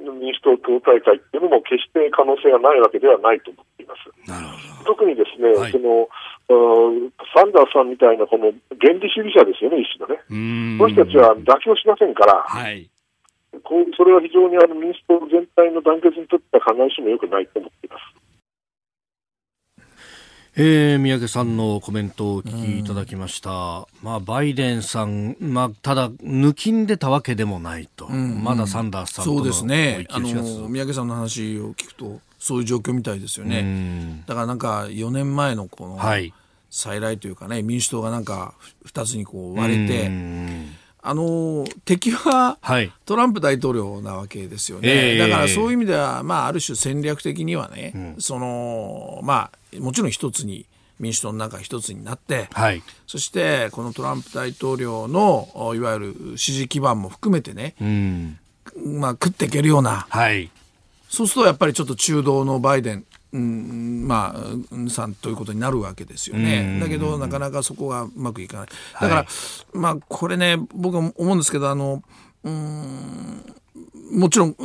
[0.00, 4.08] うん、民主党党大会っていうのも決して可能性がないわけではないと思っています。
[4.86, 6.08] 特にですね、はい、その
[7.34, 10.78] サンダースさんみたいなこの原理主義者ですよね、一種のね。
[10.78, 12.88] この人たちは妥協しませんから、はい
[13.60, 18.22] こうそれは非常にあの民主党全体の団結にとっては必ずしも良くないと思っています。
[20.54, 30.06] えー、三宅さんのコメントをお聞きいただきました、うん、まあ、バイデンさん、まあ、ただ、抜きんでたわけでもないと、うん、まだサンダースさんとそうですね。
[30.10, 35.98] あの三宅さんの話を聞くと、そういう状況みたいですよね、うん、だからなんか4年前のこの
[36.68, 38.52] 再来というかね、民主党がなんか
[38.84, 40.10] 2つにこう割れて、
[41.04, 42.58] あの敵は
[43.04, 50.64] トランプ大統領なわけですよね、だからそういう意味では、まあ、ある種戦略的にはね、うん、そのまあ、もちろん一つに
[51.00, 58.38] 民主党の中一つになって、はい、そしてこのトランプ大統領のいわゆる支持基盤も含めてね、うん、
[59.00, 60.50] まあ、食っていけるような、はい、
[61.08, 66.78] そうするとやっぱりちょっと中道のバイデンうん、まあ、さんということになるわけですよね。
[66.80, 68.66] だけど、なかなかそこがうまくいかない。
[68.66, 69.26] だから、はい、
[69.72, 72.02] まあ、これね、僕は思うんですけど、あの、
[72.44, 73.44] うん、
[74.12, 74.56] もちろん、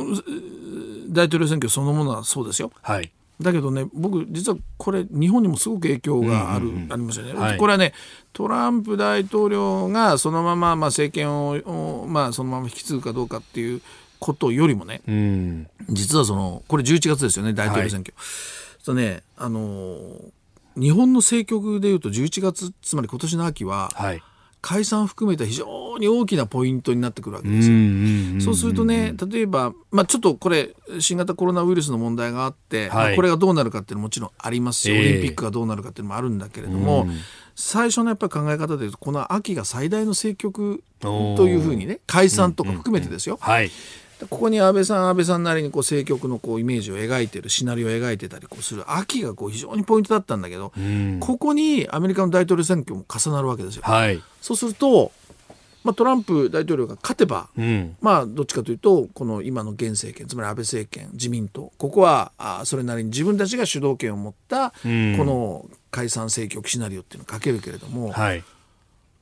[1.08, 2.70] 大統領選挙そのものはそうですよ。
[2.82, 3.10] はい。
[3.40, 7.94] だけどね、僕、実はこれ、日本にもすごく影響がある、ありますよね、はい、これはね、
[8.32, 13.80] トランプ大統領がそのまま、まあ、政権を、まあ、そのまま引き継ぐかどうかっていう
[14.18, 18.14] ことよりもね、うん、実はその、これ11月ですよね、大統領選挙。
[18.16, 20.08] はいとね、あの
[20.76, 24.22] 日本の政局でいうと11月つまり今年の秋は、はい、
[24.62, 27.76] 解散含めた非常に大きなポイントになってくるわけですよ。
[28.40, 37.08] そうするとね例えば、まあ、ちょっとこれ新型コロナウイルスの問題があって、はい、まあ、これがどうなるかっていうのももちろんありますし、オリンピックがどうなるかっていうのもあるんだけれども、
[37.56, 43.36] 最初のやっぱり考え方でいうとこの秋が最大の政局というふうにね解散とか含めてですよ。
[43.42, 43.70] はい
[44.26, 50.72] ここに安倍さん安倍さんなりにこう政局のこうイメージを描いてるシナリオを描いてたりこうする秋がこう非常にポイントだったんだけど、
[51.20, 53.82] ここにアメリカの大統領選挙も重なるわけですよ。
[53.84, 55.12] はい、そうすると
[55.84, 68.44] まあ、トランプ大統領が勝てば、うん、まあどっちかというとこの今の現政権つまり安倍政権自民党ここはあそれなりに自分たちが主導権を持った、この解散政局シナリオっていうのをかけるけれども、はい、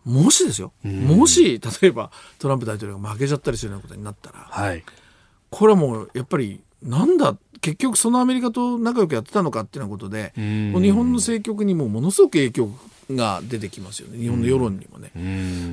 [0.07, 4.85] もしですよ、もし例えばトランプ大統領が負けちゃったりするようなことになったら、はい、
[5.51, 12.71] これはもうやっぱりなんだ結局そのアメリカと仲良くやってたのかっていうことで、日本の政局にもものすごく影響
[13.11, 14.19] が出てきますよね。
[14.19, 15.11] 日本の世論にもね。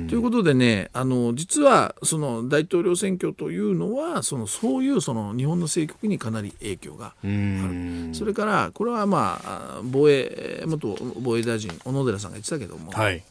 [0.08, 8.14] ということでねあの実はその大統領選挙というのはそのそういうその日本の政局にかなり影響がある。
[8.14, 13.22] それからこれはまあ防衛元防衛大臣小野寺さんが言ってたけども、はい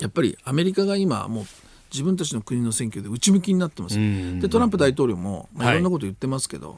[0.00, 1.44] やっぱりアメリカが今もう
[1.92, 3.96] 自分たちの国の選挙で内向きになってます。
[4.40, 5.74] でトランプ大統領も、まあ、い。
[5.74, 6.76] ろんなこと言ってますけど、は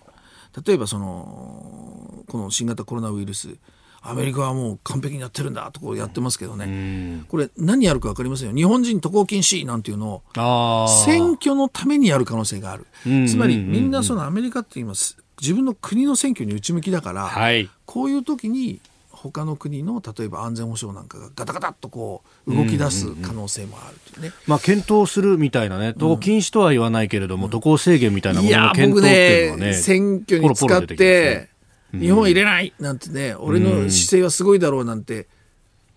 [0.63, 3.57] い、例えばそのこの新型コロナウイルス
[4.03, 8.55] アメリカはもう完璧にやってるんだとこうやってますけどね、これ何やるか分かりませんよ。
[8.55, 12.87] 日本人渡航禁止なんていうのを選挙のためにやる可能性がある、
[13.29, 14.95] つまりみんなそのアメリカって今
[15.41, 18.81] 自分の国の選挙に内向きだから、はい、こういう時に
[19.23, 31.51] 他の国の例えば安全保障なんかがガタガタっとこう動き出す可能性もあるというね、まあ、検討するみたいなね、渡航禁止とは言わないけれども、渡航制限みたいなものの検討っていうのはね、ね選挙に使って、
[31.93, 35.29] 日本入れないなんてね、俺の姿勢はすごいだろうなんて。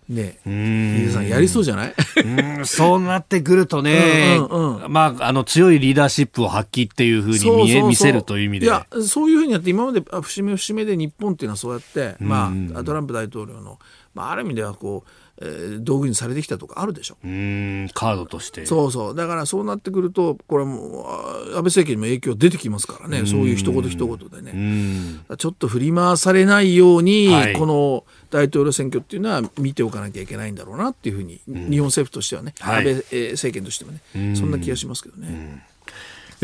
[0.08, 0.38] ね。
[0.44, 1.94] 皆さんやりそうじゃない？
[2.24, 8.66] うんそうなってくるとね、うんうんうん、まあ、あの強いリーダーシップを発揮っていうふうに見え見せるという意味で。
[8.66, 13.78] いやそういうふうにやって今まで節目節目で日本っていうのはそうやって、まあ、トランプ大統領の、
[14.14, 17.16] まあ、ある意味ではこうえー、道具にされてきたとかあるでしょ。
[17.24, 18.66] うんカードとして。
[18.66, 19.14] そうそう。
[19.16, 23.26] だからそうなってくるとこれも安倍政権にも影響出てきますからね。
[23.26, 25.24] そういう一言一言でね。
[25.36, 32.94] ちょっと振り回されないように、はい、この大統領選挙っていうのは見ておかなきゃいけないんだろうなっていうふうに、日本政府としてはね、はい、安倍
[33.30, 35.64] 政権としてもねそんな気がしますけどね。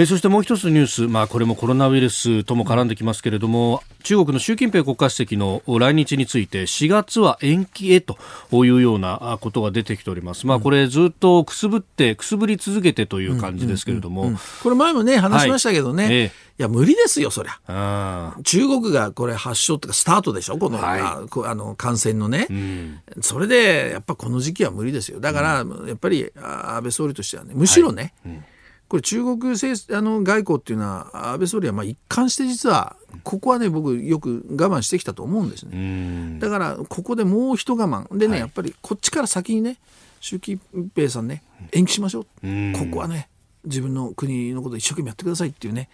[0.03, 8.17] えそしてもう一つニュース、まあ、これもコロナウイルスとも絡んできますけれども中国の習近平国家主席の来日について4月は延期へと
[8.53, 14.33] いうようなことが出てきております、まあ、これずっとくすぶってくすぶり続けてという感じですけれども、
[14.63, 16.33] これ前もね話しましたけどね、はいええ。
[16.61, 18.35] いや、無理ですよ、そりゃ。
[18.45, 20.57] 中国がこれ発祥とかスタートでしょ？
[20.59, 25.21] この、はい、ああの感染のね、うん、それで、やっぱこの時期は無理ですよ。
[25.21, 28.35] だから、やっぱり安倍総理としてはね、むしろね、はい。
[28.35, 28.45] うん
[28.91, 36.41] これ中国政あの外交っていうのは安倍総理はまあ一貫して実はここはね僕よく我慢してきたと思うんですね。
[36.41, 38.19] だからここでもう一我慢。
[38.19, 39.77] でね、はい、やっぱりこっちから先にね
[40.19, 40.61] 習近
[40.93, 42.25] 平さんね延期しましょう。
[42.25, 43.29] ここはね
[43.65, 45.89] 自分の国のこと一生懸命やってくださいっていうね。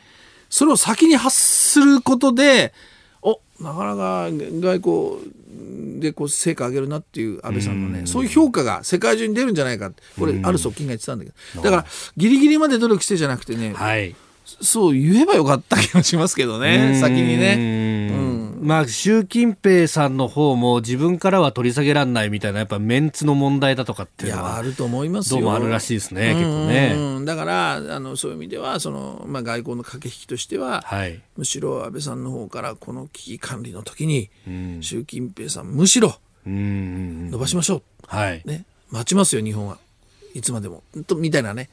[0.49, 2.73] それを先に発することでお
[3.61, 14.14] なかなか外交でこう成果上げるなっていう安倍さんのね、そういう評価が世界中に出るんじゃないかこれ、ある側近が言ってたんだけど、だから、ギリギリまで努力してじゃなくてね、はい、
[14.45, 18.11] そう言えばよかった気がしますけどね、先にね。
[18.21, 18.26] うん
[18.67, 27.25] まあ、習近平さんの方も自分からは取り下げられないみたいな、やっぱメンツの問題だとかっていうのは、あると思いますどうもあるらしいですね、結構ね。
[27.25, 34.31] だからあの、そういう意味では、そのまあ、外交の駆け引きとしては、はい、むしろ安倍さんの方から、この危機管理の時に、
[34.81, 38.43] 習近平さん、むしろ伸ばしましょう、はい。
[38.45, 39.79] ね、待ちますよ、日本は。
[40.37, 40.83] いつまでも。
[41.07, 41.70] とみたいなね。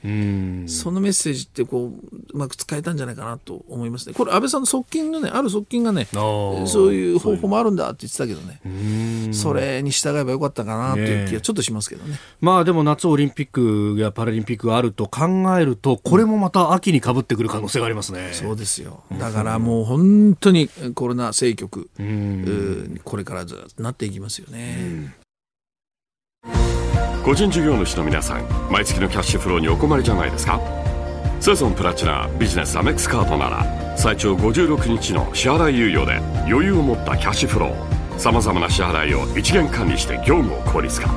[0.68, 4.14] そのメッセージってこううまく使えたんじゃないかなと思いますね。
[4.14, 9.34] これ安倍さんの側近のねある側近がねそういう方法もあるんだって言ってたけどね。
[9.34, 13.50] それに従えばよかったかなという気がちょっとしますけどね、ね、まあでも夏オリンピッ
[13.96, 15.28] クやパラリンピックがあると考
[15.60, 19.04] えるとこれもまた秋にかぶってくる可能性がありますね、そうですよ。
[19.20, 21.90] だからもう本当にコロナ政局
[23.04, 25.16] これからずっとなっていきますよね。
[27.24, 30.60] 個人事業主の皆さん毎月のキャッシュフローにお困りじゃないですか？
[31.40, 36.18] セゾンプラチナビジネスアメックスカードなら最長56日の支払い猶予で
[36.50, 41.08] 余裕を持ったキャッシュフローさまざまな支払いを一元管理して業務を効率化。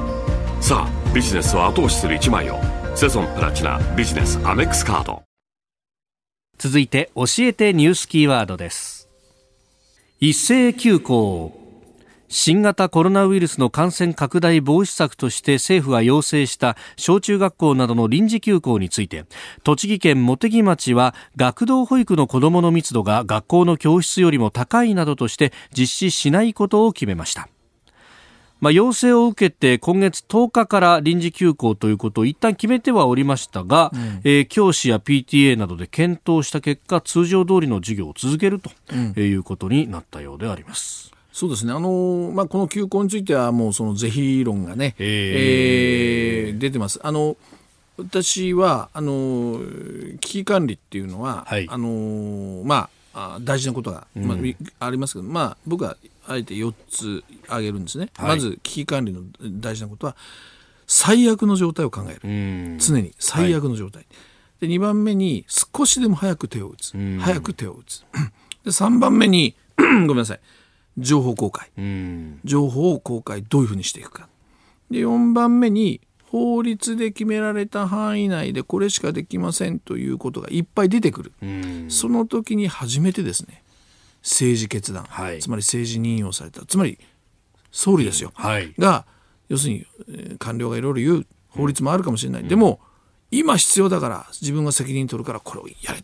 [0.60, 2.60] さあビジネスを後押しする一枚を
[2.94, 5.24] セゾンプラチナビジネスアメックスカード。
[6.56, 9.08] 続いて教えてニュースキーワードです。
[10.20, 11.65] 一斉休校。
[12.28, 19.24] 新型コロナウイルスの感染拡大防止策として政府が要請した小中学校などの臨時休校について
[19.62, 27.48] 栃木県茂木町は学童保育の子どもの密度が学校の教室よりも高いなどとして実施しないことを決めました。
[28.58, 38.70] まあ、要請を受けて今月10日から臨時休校ということを一旦決めてはおりましたが、うん、えー、教師や PTA などで検討した結果通常通りの授業を続けると
[39.20, 41.15] いうことになったようであります。
[41.36, 46.98] そうですね、あのまあ、この休校については、もうその是非論がね、えー、出てます。
[47.02, 47.36] あの
[47.98, 49.60] 私はあの
[50.20, 59.20] 危機管理っていうのは、はい、あのまあ、大事なことが、まあ、ありますけど、まあ、僕はあえて4つ挙げるんですね、はい、まず危機管理の
[59.60, 60.16] 大事なことは
[60.86, 62.78] 最悪の状態を考える。
[62.78, 64.06] 常に最悪の状態、は
[64.62, 66.96] い、で2番目に少しでも早く手を打つ。
[67.20, 68.06] 早く手を打つ。
[68.64, 70.40] で3番目に ごめんなさい
[70.98, 71.70] 情報公開、
[72.44, 74.28] 情報を公開どういうふうにしていくか。
[74.90, 81.32] で4番目に法律で決められた範囲内でこれしかできませんということがいっぱい出てくる、
[81.88, 83.62] その時に初めてですね。
[84.22, 86.64] 政治決断、はい、つまり政治任用された。
[86.66, 86.98] つまり
[87.70, 89.06] 総理ですよ、はい、が
[89.48, 89.86] 要するに
[90.38, 91.26] 官僚がいろいろ言う。
[91.48, 92.80] 法律もあるかもしれない、うん、でも
[93.30, 96.02] 今必要だから自分が責任取るからこれをやれ。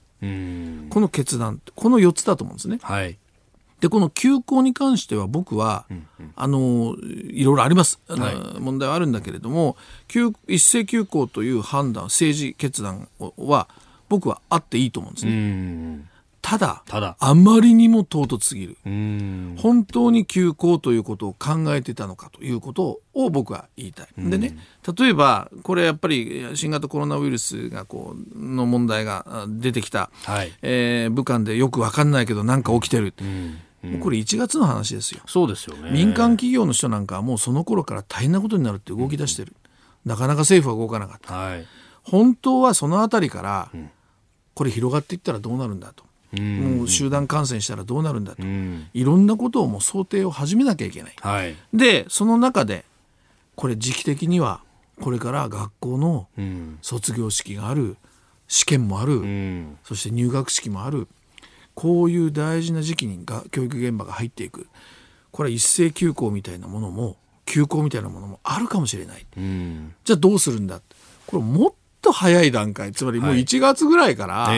[0.89, 2.79] この決断この4つだと思うんですね。
[2.81, 3.19] はい
[3.83, 9.77] でこの休校に関しては僕は、うんうん、あのいろいろあります、はい、問題はあるんだけれども
[10.47, 13.69] 一斉休校という判断政治決断は
[14.09, 16.13] 僕はあっていいと思うんですね。
[16.43, 17.17] ただただ。
[17.21, 18.77] あまりにも唐突すぎる。
[19.57, 24.09] 本当に休校ということを考えてたのかということを僕は言いたい。
[24.19, 24.57] でね
[24.97, 33.15] 例えばこれやっぱり新型コロナウイルスがこうの問題が出てきた、はい、えー、武漢でよく分かんないけど何か起きてる。
[33.21, 33.59] うん、
[34.01, 35.23] これ1月の話ですよ。
[35.27, 35.91] そうですよね。
[35.91, 39.55] 民間企業の人なんかはもうその頃から大変なことになるって動き出してる。
[40.05, 41.35] なかなか政府は動かなかった。
[41.35, 41.67] はい、
[42.03, 43.71] 本当はその辺りから、
[44.55, 46.05] これ広がっていったらどうなるんだと。
[46.41, 48.43] もう集団感染したらどうなるんだと、
[48.95, 51.15] いろんなことをもう想定を始めなきゃいけない。
[51.21, 52.87] はい、でその中で
[53.55, 54.63] これ時期的には
[55.01, 56.29] これから学校の
[56.81, 57.97] 卒業式がある
[58.49, 59.21] 試験もある、
[59.85, 61.07] そして入学式もある
[61.75, 64.67] こういう大事な時期にが教育現場が入っていく。
[65.31, 69.27] これは一斉休校みたいなものも休校みたいなものもあるかもしれない、
[70.05, 70.81] じゃあどうするんだ？
[71.27, 72.93] これもっと早い段階。
[72.93, 74.49] つまりもう1月ぐらいから、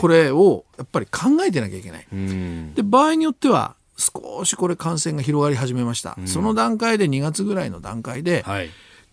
[0.00, 2.06] これをやっぱり考えてなきゃいけない。
[2.74, 8.44] で場合によっては少しこれ感染が広がり始めました、その段階で2月ぐらいの段階で、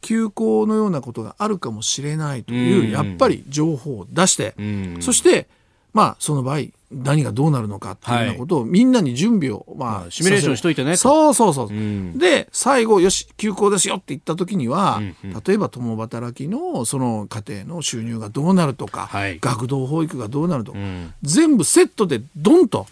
[0.01, 4.53] 休校のようなことがあるかもしれないという、やっぱり情報を出して、
[4.99, 5.47] そして
[5.93, 10.95] まあその場合何がどうなるのかっていうようなことを、みんなに準備を、まあ、シミュレーションしといてね。
[10.95, 11.67] そうそうそう。
[11.67, 22.87] うん、で、最後、よし、休校ですよって言った時には、うんうん、例えば共働きのその家庭の収入がどうなるとか、はい、学童保育がどうなるとか、うん、全部セットでドンと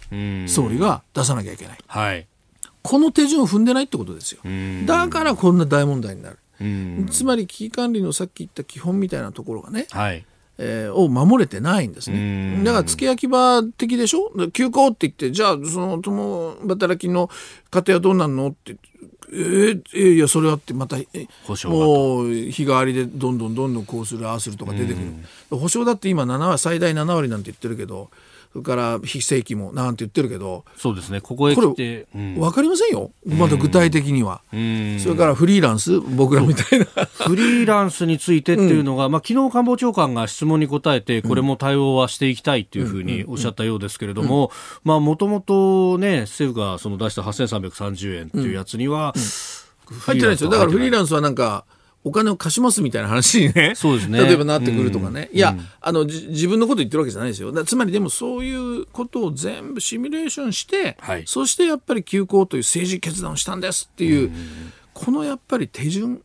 [0.48, 1.78] 総理が出さなきゃいけない。
[1.88, 2.28] はい、
[2.82, 4.42] この手順を踏んでないってことですよ。
[4.86, 6.38] だからこんな大問題になる。
[7.10, 10.26] つまり危機管理のさっき言った基本みたいなところがね、はい
[10.64, 12.62] えー、を守れてないんですね。
[12.64, 14.32] だから付け焼き場的でしょ？
[14.52, 17.32] 休校って言ってじゃあその共働きの
[17.72, 18.50] 家庭はどうなんの？
[18.50, 18.78] って。
[19.34, 21.06] えー、えー、いやそれはってまたもう
[22.28, 25.58] 日替わりでどんどんどんどんこうするああするとか出てくる。
[25.58, 28.10] 保証だって今7割最大7割なんて言ってるけど
[28.52, 31.22] それから非正規もなんて言ってるけどそうですね。
[31.22, 33.12] ここへ来て、うん、分かりませんよ。
[33.26, 36.00] まだ具体的には、うん、それからフリーランス？
[36.00, 36.86] 僕らみたいな。
[36.86, 44.52] フリーランスについてっていうのが、うん、まあ、昨日官房長官が質問に答えてこれも対応はしていきたいっていうふうにおっしゃったようですけれども
[44.84, 49.14] もともとね政府がその出した8330円っていうやつには、
[50.06, 50.50] 入ってないですよ。
[50.50, 51.66] だからフリーランスはなんか
[52.04, 54.20] お金を貸しますみたいな話にね、そうですね。
[54.24, 57.52] 例えばなってくるとかね、うん、いや、あの自分のこと言ってるわけじゃないですよ。
[57.64, 64.34] つまりでもそういうことを全部シミュレーションして、はい、そしてやっぱり休校という政治決断をしたんですっていう、うん、
[64.94, 66.24] このやっぱり手順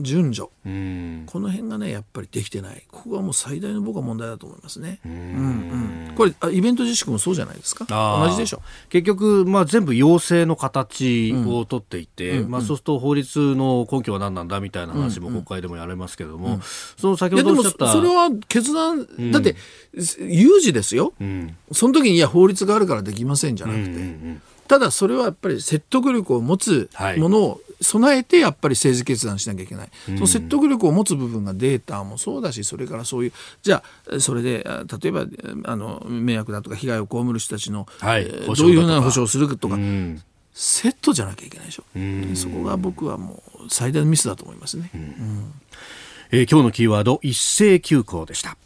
[0.00, 2.82] 順序、この辺がねやっぱりできてない。
[2.90, 4.98] ここがもう最大の僕は問題だと思いますね。
[5.06, 5.12] うん。
[5.12, 7.86] うん、これイベント自粛もそうじゃないですか？
[8.24, 8.62] 同じでしょ？
[8.88, 16.60] 結局、まあ、全部要請の形を取っていて、うん、まあ、そうすると法律の根拠は何なんだみたいな話も国会でもやれますけれども、
[16.96, 19.54] その先ほどおっしゃったそれは決断、だって
[20.18, 21.12] 有事ですよ、
[21.70, 24.54] その時にいや法律があるからできませんじゃなくて。
[24.66, 26.88] ただそれはやっぱり説得力を持つ
[27.18, 34.66] ものを備えてやっぱり政治決断しなきゃいけない、その説得力を持つ部分がデータもそうだしそれからそういうじゃあそれで
[35.00, 35.26] 例えば
[35.64, 39.78] あの迷惑だとか被害を被る人たちの、はい、どういうふうな保障をするとか。
[40.56, 41.84] セットじゃなきゃいけないでしょ。
[42.36, 44.88] そこが僕はもう最大のミスだと思いますね。
[44.94, 45.52] うん、
[46.30, 48.56] えー、今日のキーワード一斉休校でした。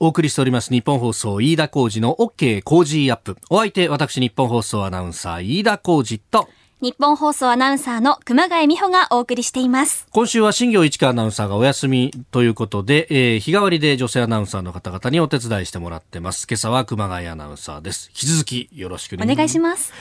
[0.00, 3.36] お送りしております日本放送飯田浩二の OK 工事アップ。
[3.48, 6.48] お相手、私日本放送アナウンサー飯田浩二と、
[6.84, 10.06] 日本放送アナウンサーの熊谷美穂がお送りしています。
[10.10, 16.46] 今週は新業一華アナウンサーがお休みということで、えー、日替わりで女性アナウンサーの方々にお手伝いしてもらってます。
[16.46, 18.10] 今朝は熊谷アナウンサーです。
[18.10, 19.94] 引き続きよろしくお願いします。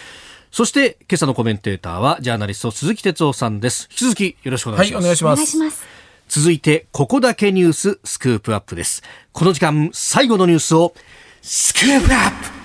[0.51, 3.87] そして今朝のコメンテーターはジャーナリスト鈴木哲夫さんです。
[3.89, 4.99] 引き続きよろしくお願いします。
[4.99, 5.33] はい、お願いします。
[5.33, 5.87] お願いします。
[6.27, 9.03] 続いて、ここだけニューススクープアップです。
[9.31, 10.93] この時間、最後のニュースを、
[11.41, 12.62] スクープアップ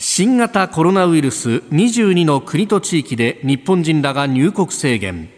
[0.00, 5.28] 新型コロナウイルス22の国と地域で日本人らが入国制限。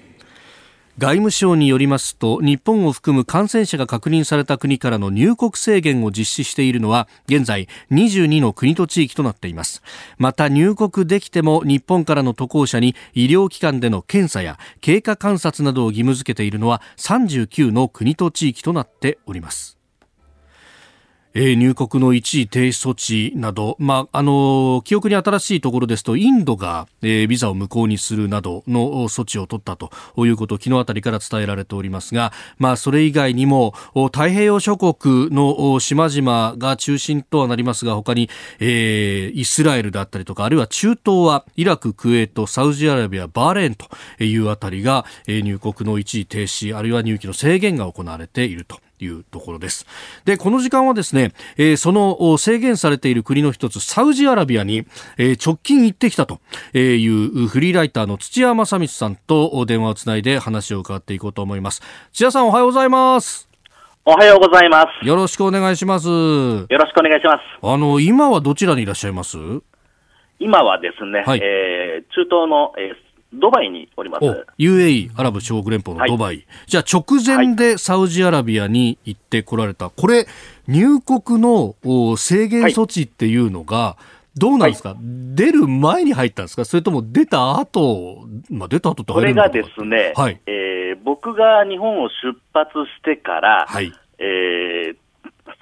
[0.99, 9.83] 外務省によりますと日本を含む感染者が確認された国からの入国制限を実施しているのは現在22の国と地域となっています
[10.19, 19.80] また入国できても日本からの渡航者に医療機関での検査や経過観察などを義務付けているのは39の国と地域となっております
[21.33, 29.91] えー、入国の一時停止措置など、まあ、あの記憶に新しいところですと、インドが、えー、ビザを無効にするなどの措置を取ったと
[30.27, 38.29] いうことを昨日あたりから伝えられておりますが、まあ、それ以外にも、太平洋諸国の島々が中心とはなりますが、他に、
[38.59, 43.87] えー、イスラエルだったりとか、あるいは中東はイラク、クウェート、サウジアラビア、バーレーンと
[44.25, 48.81] いうあたりが、えー、入国の一時停止、あるいは入期の制限が行われていると。
[49.05, 49.87] いうところです。
[50.25, 54.85] で、この時間はですね、えー、その制限されている国の一つ、サウジアラビアに、
[55.19, 56.41] えー、直近行ってきたと
[56.75, 61.83] いうフリーライターの土屋正光さんと電話をつないで話を伺っていこうと思います。
[62.13, 63.49] 土屋さんおはようございます。
[64.05, 65.07] おはようございます。
[65.07, 66.09] よろしくお願いします。
[66.09, 67.39] よろしくお願いします。
[67.63, 69.37] あの、今はどちらにいらっしゃいます？
[70.39, 74.25] 今はですね、はい、えー、中東の、えードバイにおります。
[74.59, 76.37] UAE、アラブ小国連邦のドバイ。
[76.37, 79.91] はい、じゃあ直前でサウジアラビアに行ってこられた。
[79.91, 80.27] これ、
[80.67, 81.75] 入国の
[82.17, 83.97] 制限措置っていうのが、
[84.37, 86.65] どうなんですか、はい、出る前に入ったんですか？
[86.65, 94.97] それとも出た後、まあ出た後ってこれがですね、はい、えー、僕が日本を出発してから、はい、えー、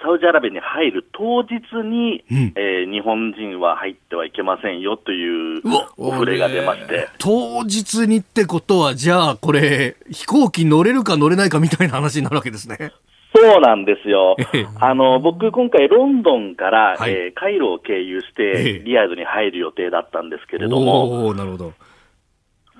[0.01, 5.61] サウジアラビアに入る当日に、うん、えー、日本人は入ってはいけませんよという
[5.97, 7.09] お触れが出まして。
[7.17, 12.91] 当日にってことは、じゃあこれ、飛行機乗れるか乗れないかみたいな話になるわけですね。
[13.35, 14.35] そうなんですよ。
[14.79, 21.73] あの、僕、今回、ロンドンから、はい、えー、カイロを経由して、リヤドに入る予定だったんですけれども、なるほど。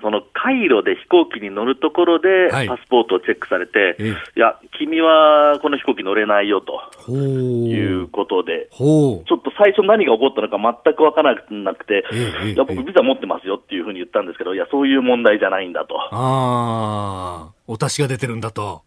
[0.02, 12.04] そのカイロで飛行機に乗るところで、パスポートをチェックされて、はい、いや、君はこの飛行機乗れないよということで、ちょっと最初何が起こったのか全く分からなくて、
[12.52, 15.98] いや、僕ビザ持ってますよっていうふうに言ったんですけど、いや、そういう問題じゃないんだと。
[16.00, 18.82] ああ、お達しが出てるんだと。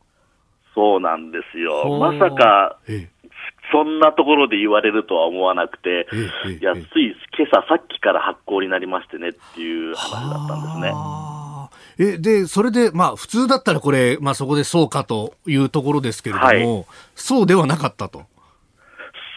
[0.76, 2.00] そうなんですよ。
[2.00, 2.80] まさか、
[3.74, 6.08] そんなところで言われるとは思わなくて、
[6.62, 10.94] いや、つい今朝さっきから発行になりましてねっていう話だったんですね。
[11.98, 18.24] え、で、それで、まあ、普通だったらこれ、まあ、そこでそうかというところですけれども、はい、そうではなかったと。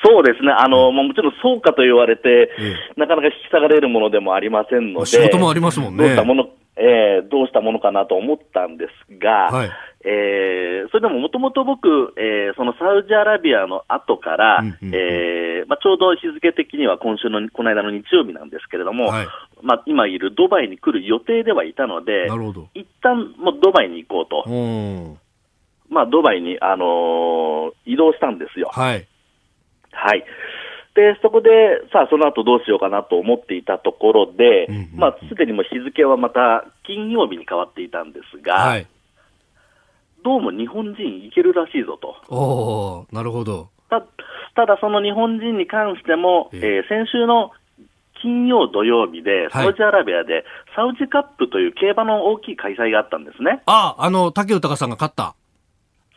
[0.04, 0.52] そうですね。
[0.52, 2.50] あの、もちろんそうかと言われて、
[2.96, 6.04] なかなか引き下がれるものでもありませんので、仕事もありますもんね。
[6.04, 9.70] どうしたもの、えー、どうしたものかなと思ったんですが、はい、
[10.04, 19.26] えー、それでももともと僕、えー、そのサウジアラビアの後から、えまあ、ちょうど日付的には今週の、この間の日曜日なんですけれども、はい、
[19.62, 22.26] まあ、今いるドバイに来る予定ではいたので、
[22.74, 25.18] 一旦もうドバイに行こうと。
[25.88, 28.70] まあ、ドバイに、あのー、移動したんですよ。
[28.72, 29.06] はい。
[29.92, 30.24] はい。
[30.96, 31.50] で、そこで、
[31.92, 38.86] さあ、その後どうしようかなと思っていたところで、うんうん、まあ、すでにも日付はまた金曜日に変わっていたんですが、はい、
[40.24, 42.16] どうも日本人行けるらしいぞと。
[42.34, 43.68] おなるほど。
[43.90, 44.02] た
[44.54, 47.52] ただ、その日本人に関しても、えー、えー、先週の
[48.22, 53.62] 金曜、土曜日で、サウジアラビアで、サウジカップという競馬の大きい開催があったんですね。
[53.66, 55.34] ああ、あの、竹豊さんが勝った。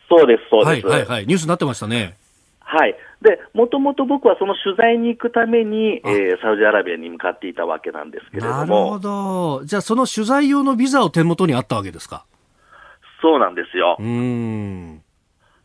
[0.08, 0.88] そうです、そうです。
[0.88, 1.28] はい、はい、はい。
[1.28, 2.16] ニュースになってましたね。
[2.72, 2.96] はい。
[3.24, 8.54] で、もともと僕はその取材に行くために、えー、サウジアラビアに向かっていたわけなんですけれども。
[8.54, 9.66] なるほど。
[9.66, 12.26] じゃあ、その取材用のビザを手元にあったわけですか？
[13.24, 13.98] そうなんですよ。
[14.00, 15.02] うん。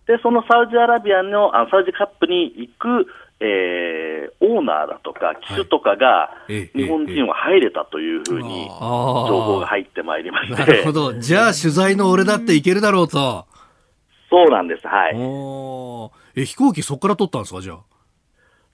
[0.06, 3.06] で、そのサウジアラビアの、あサウジカップに行く、
[3.40, 10.58] えー、オーナーだとか、機種とかが、日本人は入れたというふうに、情報が入ってまいりまして。
[10.58, 11.12] なるほど。
[11.12, 13.44] じゃあ、取材の俺だって行けるだろうと。
[14.30, 15.14] そうなんです、はい。
[16.36, 17.78] え、飛行機そこから取ったんですか、じゃあ？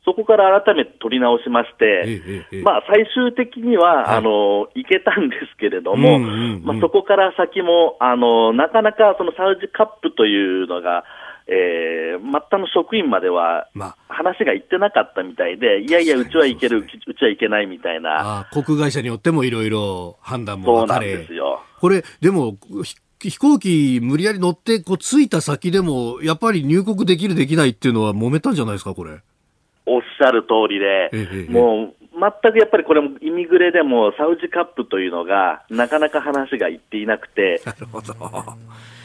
[0.02, 11.04] そこから改めて取り直しまして、まあ最終的には、はい、あの、行けたんですけれども、うんうんうん、まあそこから先も、あの、なかなかそのサウジカップというのが、
[11.46, 13.68] えー、末端の職員までは
[14.08, 18.48] 話がいってなかったみたいで、いやいや、うちは行ける、うちはいけないみたいな。
[18.52, 21.60] 航空会社によってもいろいろ判断も分かれそうなんですよ。
[21.78, 22.56] これ、でも、
[23.28, 29.18] 飛行機無理やり乗ってこう着いた先でも、やっぱり入国できる、できないっていうのは揉めたんじゃないですか、これ。
[29.86, 31.94] おっしゃる通りで、ええ、もう
[32.42, 38.14] 全くやっぱりこれもイミグレでもサウジカップというのがなかなか話がいっていなくて、なるほど。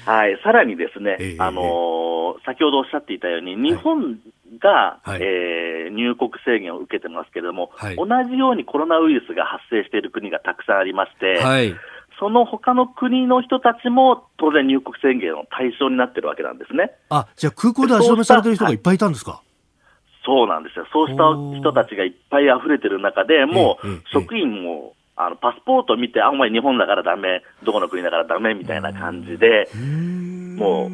[0.05, 4.19] はい、さらにですね、え、あのー、先ほどおっしゃっていたように、日本
[4.59, 11.73] が、はい、えー、入国制限を受けてますけれども、はい、同じようにコロナウイルスが発生している国がたくさんありまして、はい
[12.19, 16.91] その他の国の人たちも当然入国宣言の対象になってるわけなんですね。
[17.09, 19.41] あ、じゃあ空港で足止めされてる人がいっぱいいたんですか？
[20.25, 20.87] そうなんですよ。
[20.91, 21.23] そうした
[21.59, 29.69] 人たちがいっぱい溢れてる中で、もう職員も、あのパスポートを見て、あ、お前日本だからダメ、どこの国だからダメみたいな感じで、
[30.57, 30.89] もう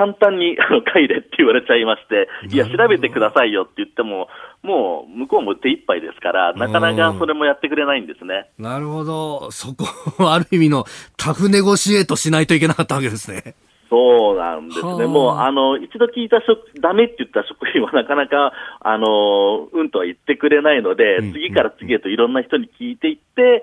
[0.00, 4.28] 簡単にあの帰れって言われちゃいまして、いや、調べてくださいよって言っても、
[4.62, 8.48] もう向こうも手一杯ですから、なかなかそれもやってくれないんですね。
[8.56, 9.50] なるほど。
[9.50, 9.84] そこ、
[10.32, 10.86] ある意味の
[11.18, 13.54] タフネゴシエートしないといけなかったわけですね。
[13.90, 15.06] そうなんですね。
[15.06, 23.62] もう、あの、一度聞いた職、ダメって言った職員はなかなか、あの、うんとは言ってくれないので、うん、次から次へといろんな人に聞いていって、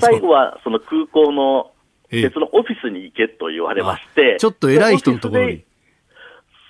[0.00, 1.70] 最後はその空港の
[2.10, 5.64] 別のオフィスに行けと言われまして、ちょっと偉い人のところに。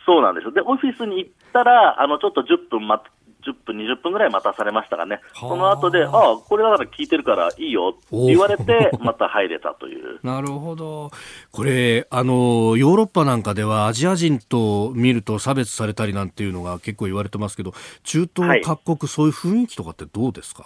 [0.09, 3.05] そうなんですで、オフィスに行ったら、あの、ちょっと10分待
[3.47, 10.19] 10分、20分ぐらい待たされましたがね、その後で、ああ、これだから聞いてるからいいよって言われて、また入れたという。
[10.27, 11.11] なるほど。
[11.53, 20.65] これ、あの、ヨーロッパなんかではアジア人と見ると差別されたりなんていうのが結構言われてますけど、中東各国、はい、そういう雰囲気とかってどうですか？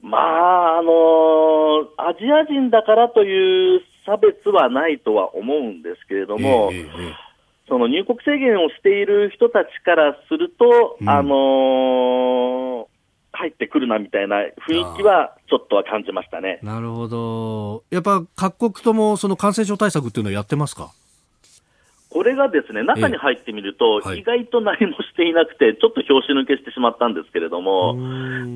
[0.00, 7.23] まあ、あのー、アジア人だからという差別はないとは思うんですけれども、えーえー
[7.68, 12.86] その入国制限をしている人たちからすると、うん、あのー、
[13.32, 14.36] 入ってくるなみたいな
[14.68, 16.60] 雰囲気はちょっとは感じましたね。
[16.62, 17.84] なるほど。
[17.90, 20.92] やっぱ各国ともその感染症対策っていうのはやってますか？
[22.14, 27.98] これがですね、中に入ってみると、意外と何もしていなくて、ちょっと拍子抜けしてしまったんですけれども、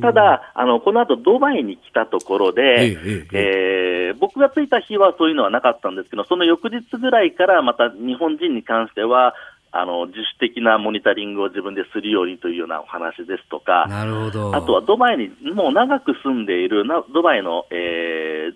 [0.00, 2.96] ただ、あの、この後ドバイに来たところで、
[3.32, 9.34] えー、僕が着いた日はそういうのはなかったんですけど、その翌日ぐらいからまた日本人に関しては、
[9.70, 14.54] あの自主的なモニタリングを自分でするようにというようなお話ですとか、なるほど。
[14.54, 18.54] あとはドバイにもう長く住んでいるドバイの、えー、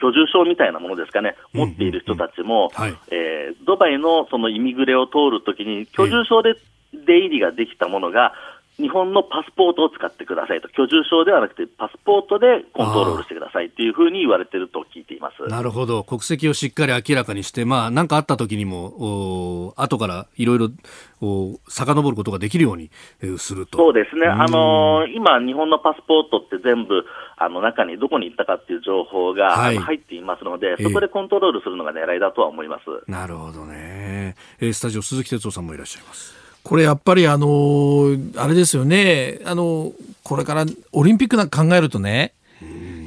[0.00, 2.72] 居住証みたいなものですかね、持っている人たちも、
[3.10, 6.54] えドバイのそのイミグレを通るときに、居住証で
[6.92, 8.32] 出入りができたものが、
[8.80, 15.46] 日本のパスポートを使ってくださいと、居住証ではなくて、パスポートでコントロールしてくださいっていうふうに言われてると聞いています。
[15.48, 18.86] なるほど、国籍をしっかり明らかにして、まあ、なんかあった時にも、
[19.68, 20.70] お後からいろいろ
[21.68, 22.90] 遡ることができるように
[23.38, 23.76] すると。
[23.76, 27.04] そうですね、あのー、今、日本のパスポートって全部、
[27.42, 32.82] あの中にどこに行ったかっていう情報が、はい、入っていますので、そこでコントロールするのが狙いだとは思います。
[33.08, 36.34] えー、なるほどね、えー、スタジオ、鈴木哲夫さんもいらっしゃいます。
[36.62, 39.40] これやっぱりあのあれですよね。
[39.46, 42.34] あのこれからオリンピックなんか考えるとね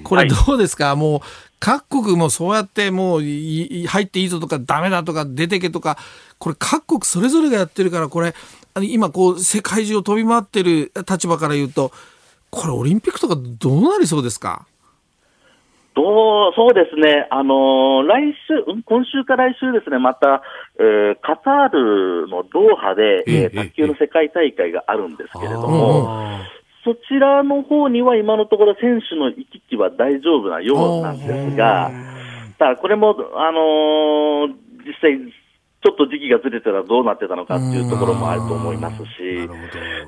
[0.03, 1.21] これどうですか、はい、もう
[1.59, 5.99] 各国もそうやってもう入っていいぞとかダメだとか出てけとか
[6.39, 8.33] これ各国それぞれがやってるからこれ
[8.81, 11.91] 今こう世界中を飛び回ってる立場から言うと
[12.53, 14.67] これオリンピックとかどうなりそうですか？
[15.95, 20.41] どうそうですね、あのー、来週、今週か来週ですね、また、
[20.79, 26.39] えー、カタールのドーハで、えー、卓球の世界大会があるんですけれども、
[26.83, 31.91] そちらの方には今のところ選手の行き来は大丈夫なようなんですが、
[32.57, 34.53] ただこれも、あのー、
[34.87, 35.19] 実際、
[35.83, 39.49] ちょっと時期がずれたらどうなってたのかっていうところもあると思いますし、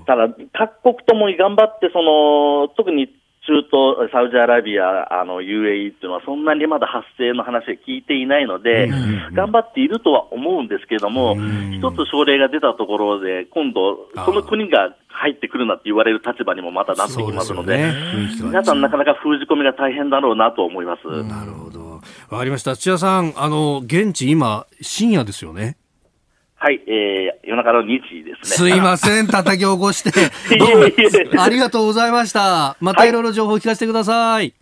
[0.07, 3.13] ただ、各国ともに頑張って、その、特に
[3.45, 8.89] 中東、サウジアラビア、あの UAE っていうのは、そんなにまだ発生の話は聞いていないので、
[9.34, 11.36] 頑張っているとは思うんですけれども、
[11.71, 17.91] 一つ症例が出たところで、今度、その国が入ってくるなって言われる立場にもまたなってきますので、
[18.41, 21.07] 皆さん、なかなか封じ込めが大変だろうなと思います。
[21.23, 21.74] なるほど。
[22.29, 22.75] わかりました。
[22.75, 25.77] 土屋さん、あの、現地今、深夜ですよね。
[26.55, 28.69] はい、えー、夜中の2時ですね。
[28.69, 30.11] すいません、 叩き起こして。
[30.57, 32.75] どうも、ありがとうございました。
[32.79, 34.53] またいろいろ情報を聞かせてください。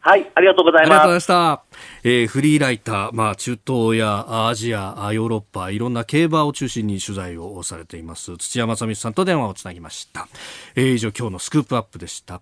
[0.00, 0.90] はい、ありがとうございます。
[0.90, 1.62] ありがとうございました。
[2.04, 10.28] えー、フリーライター、まあ、中東やアジア、ヨーロッパ、いろんな競馬を中心に取材をされています、土屋正光さんと電話をつなぎました。
[10.76, 12.40] えー、以上、今日のスクープアップでした。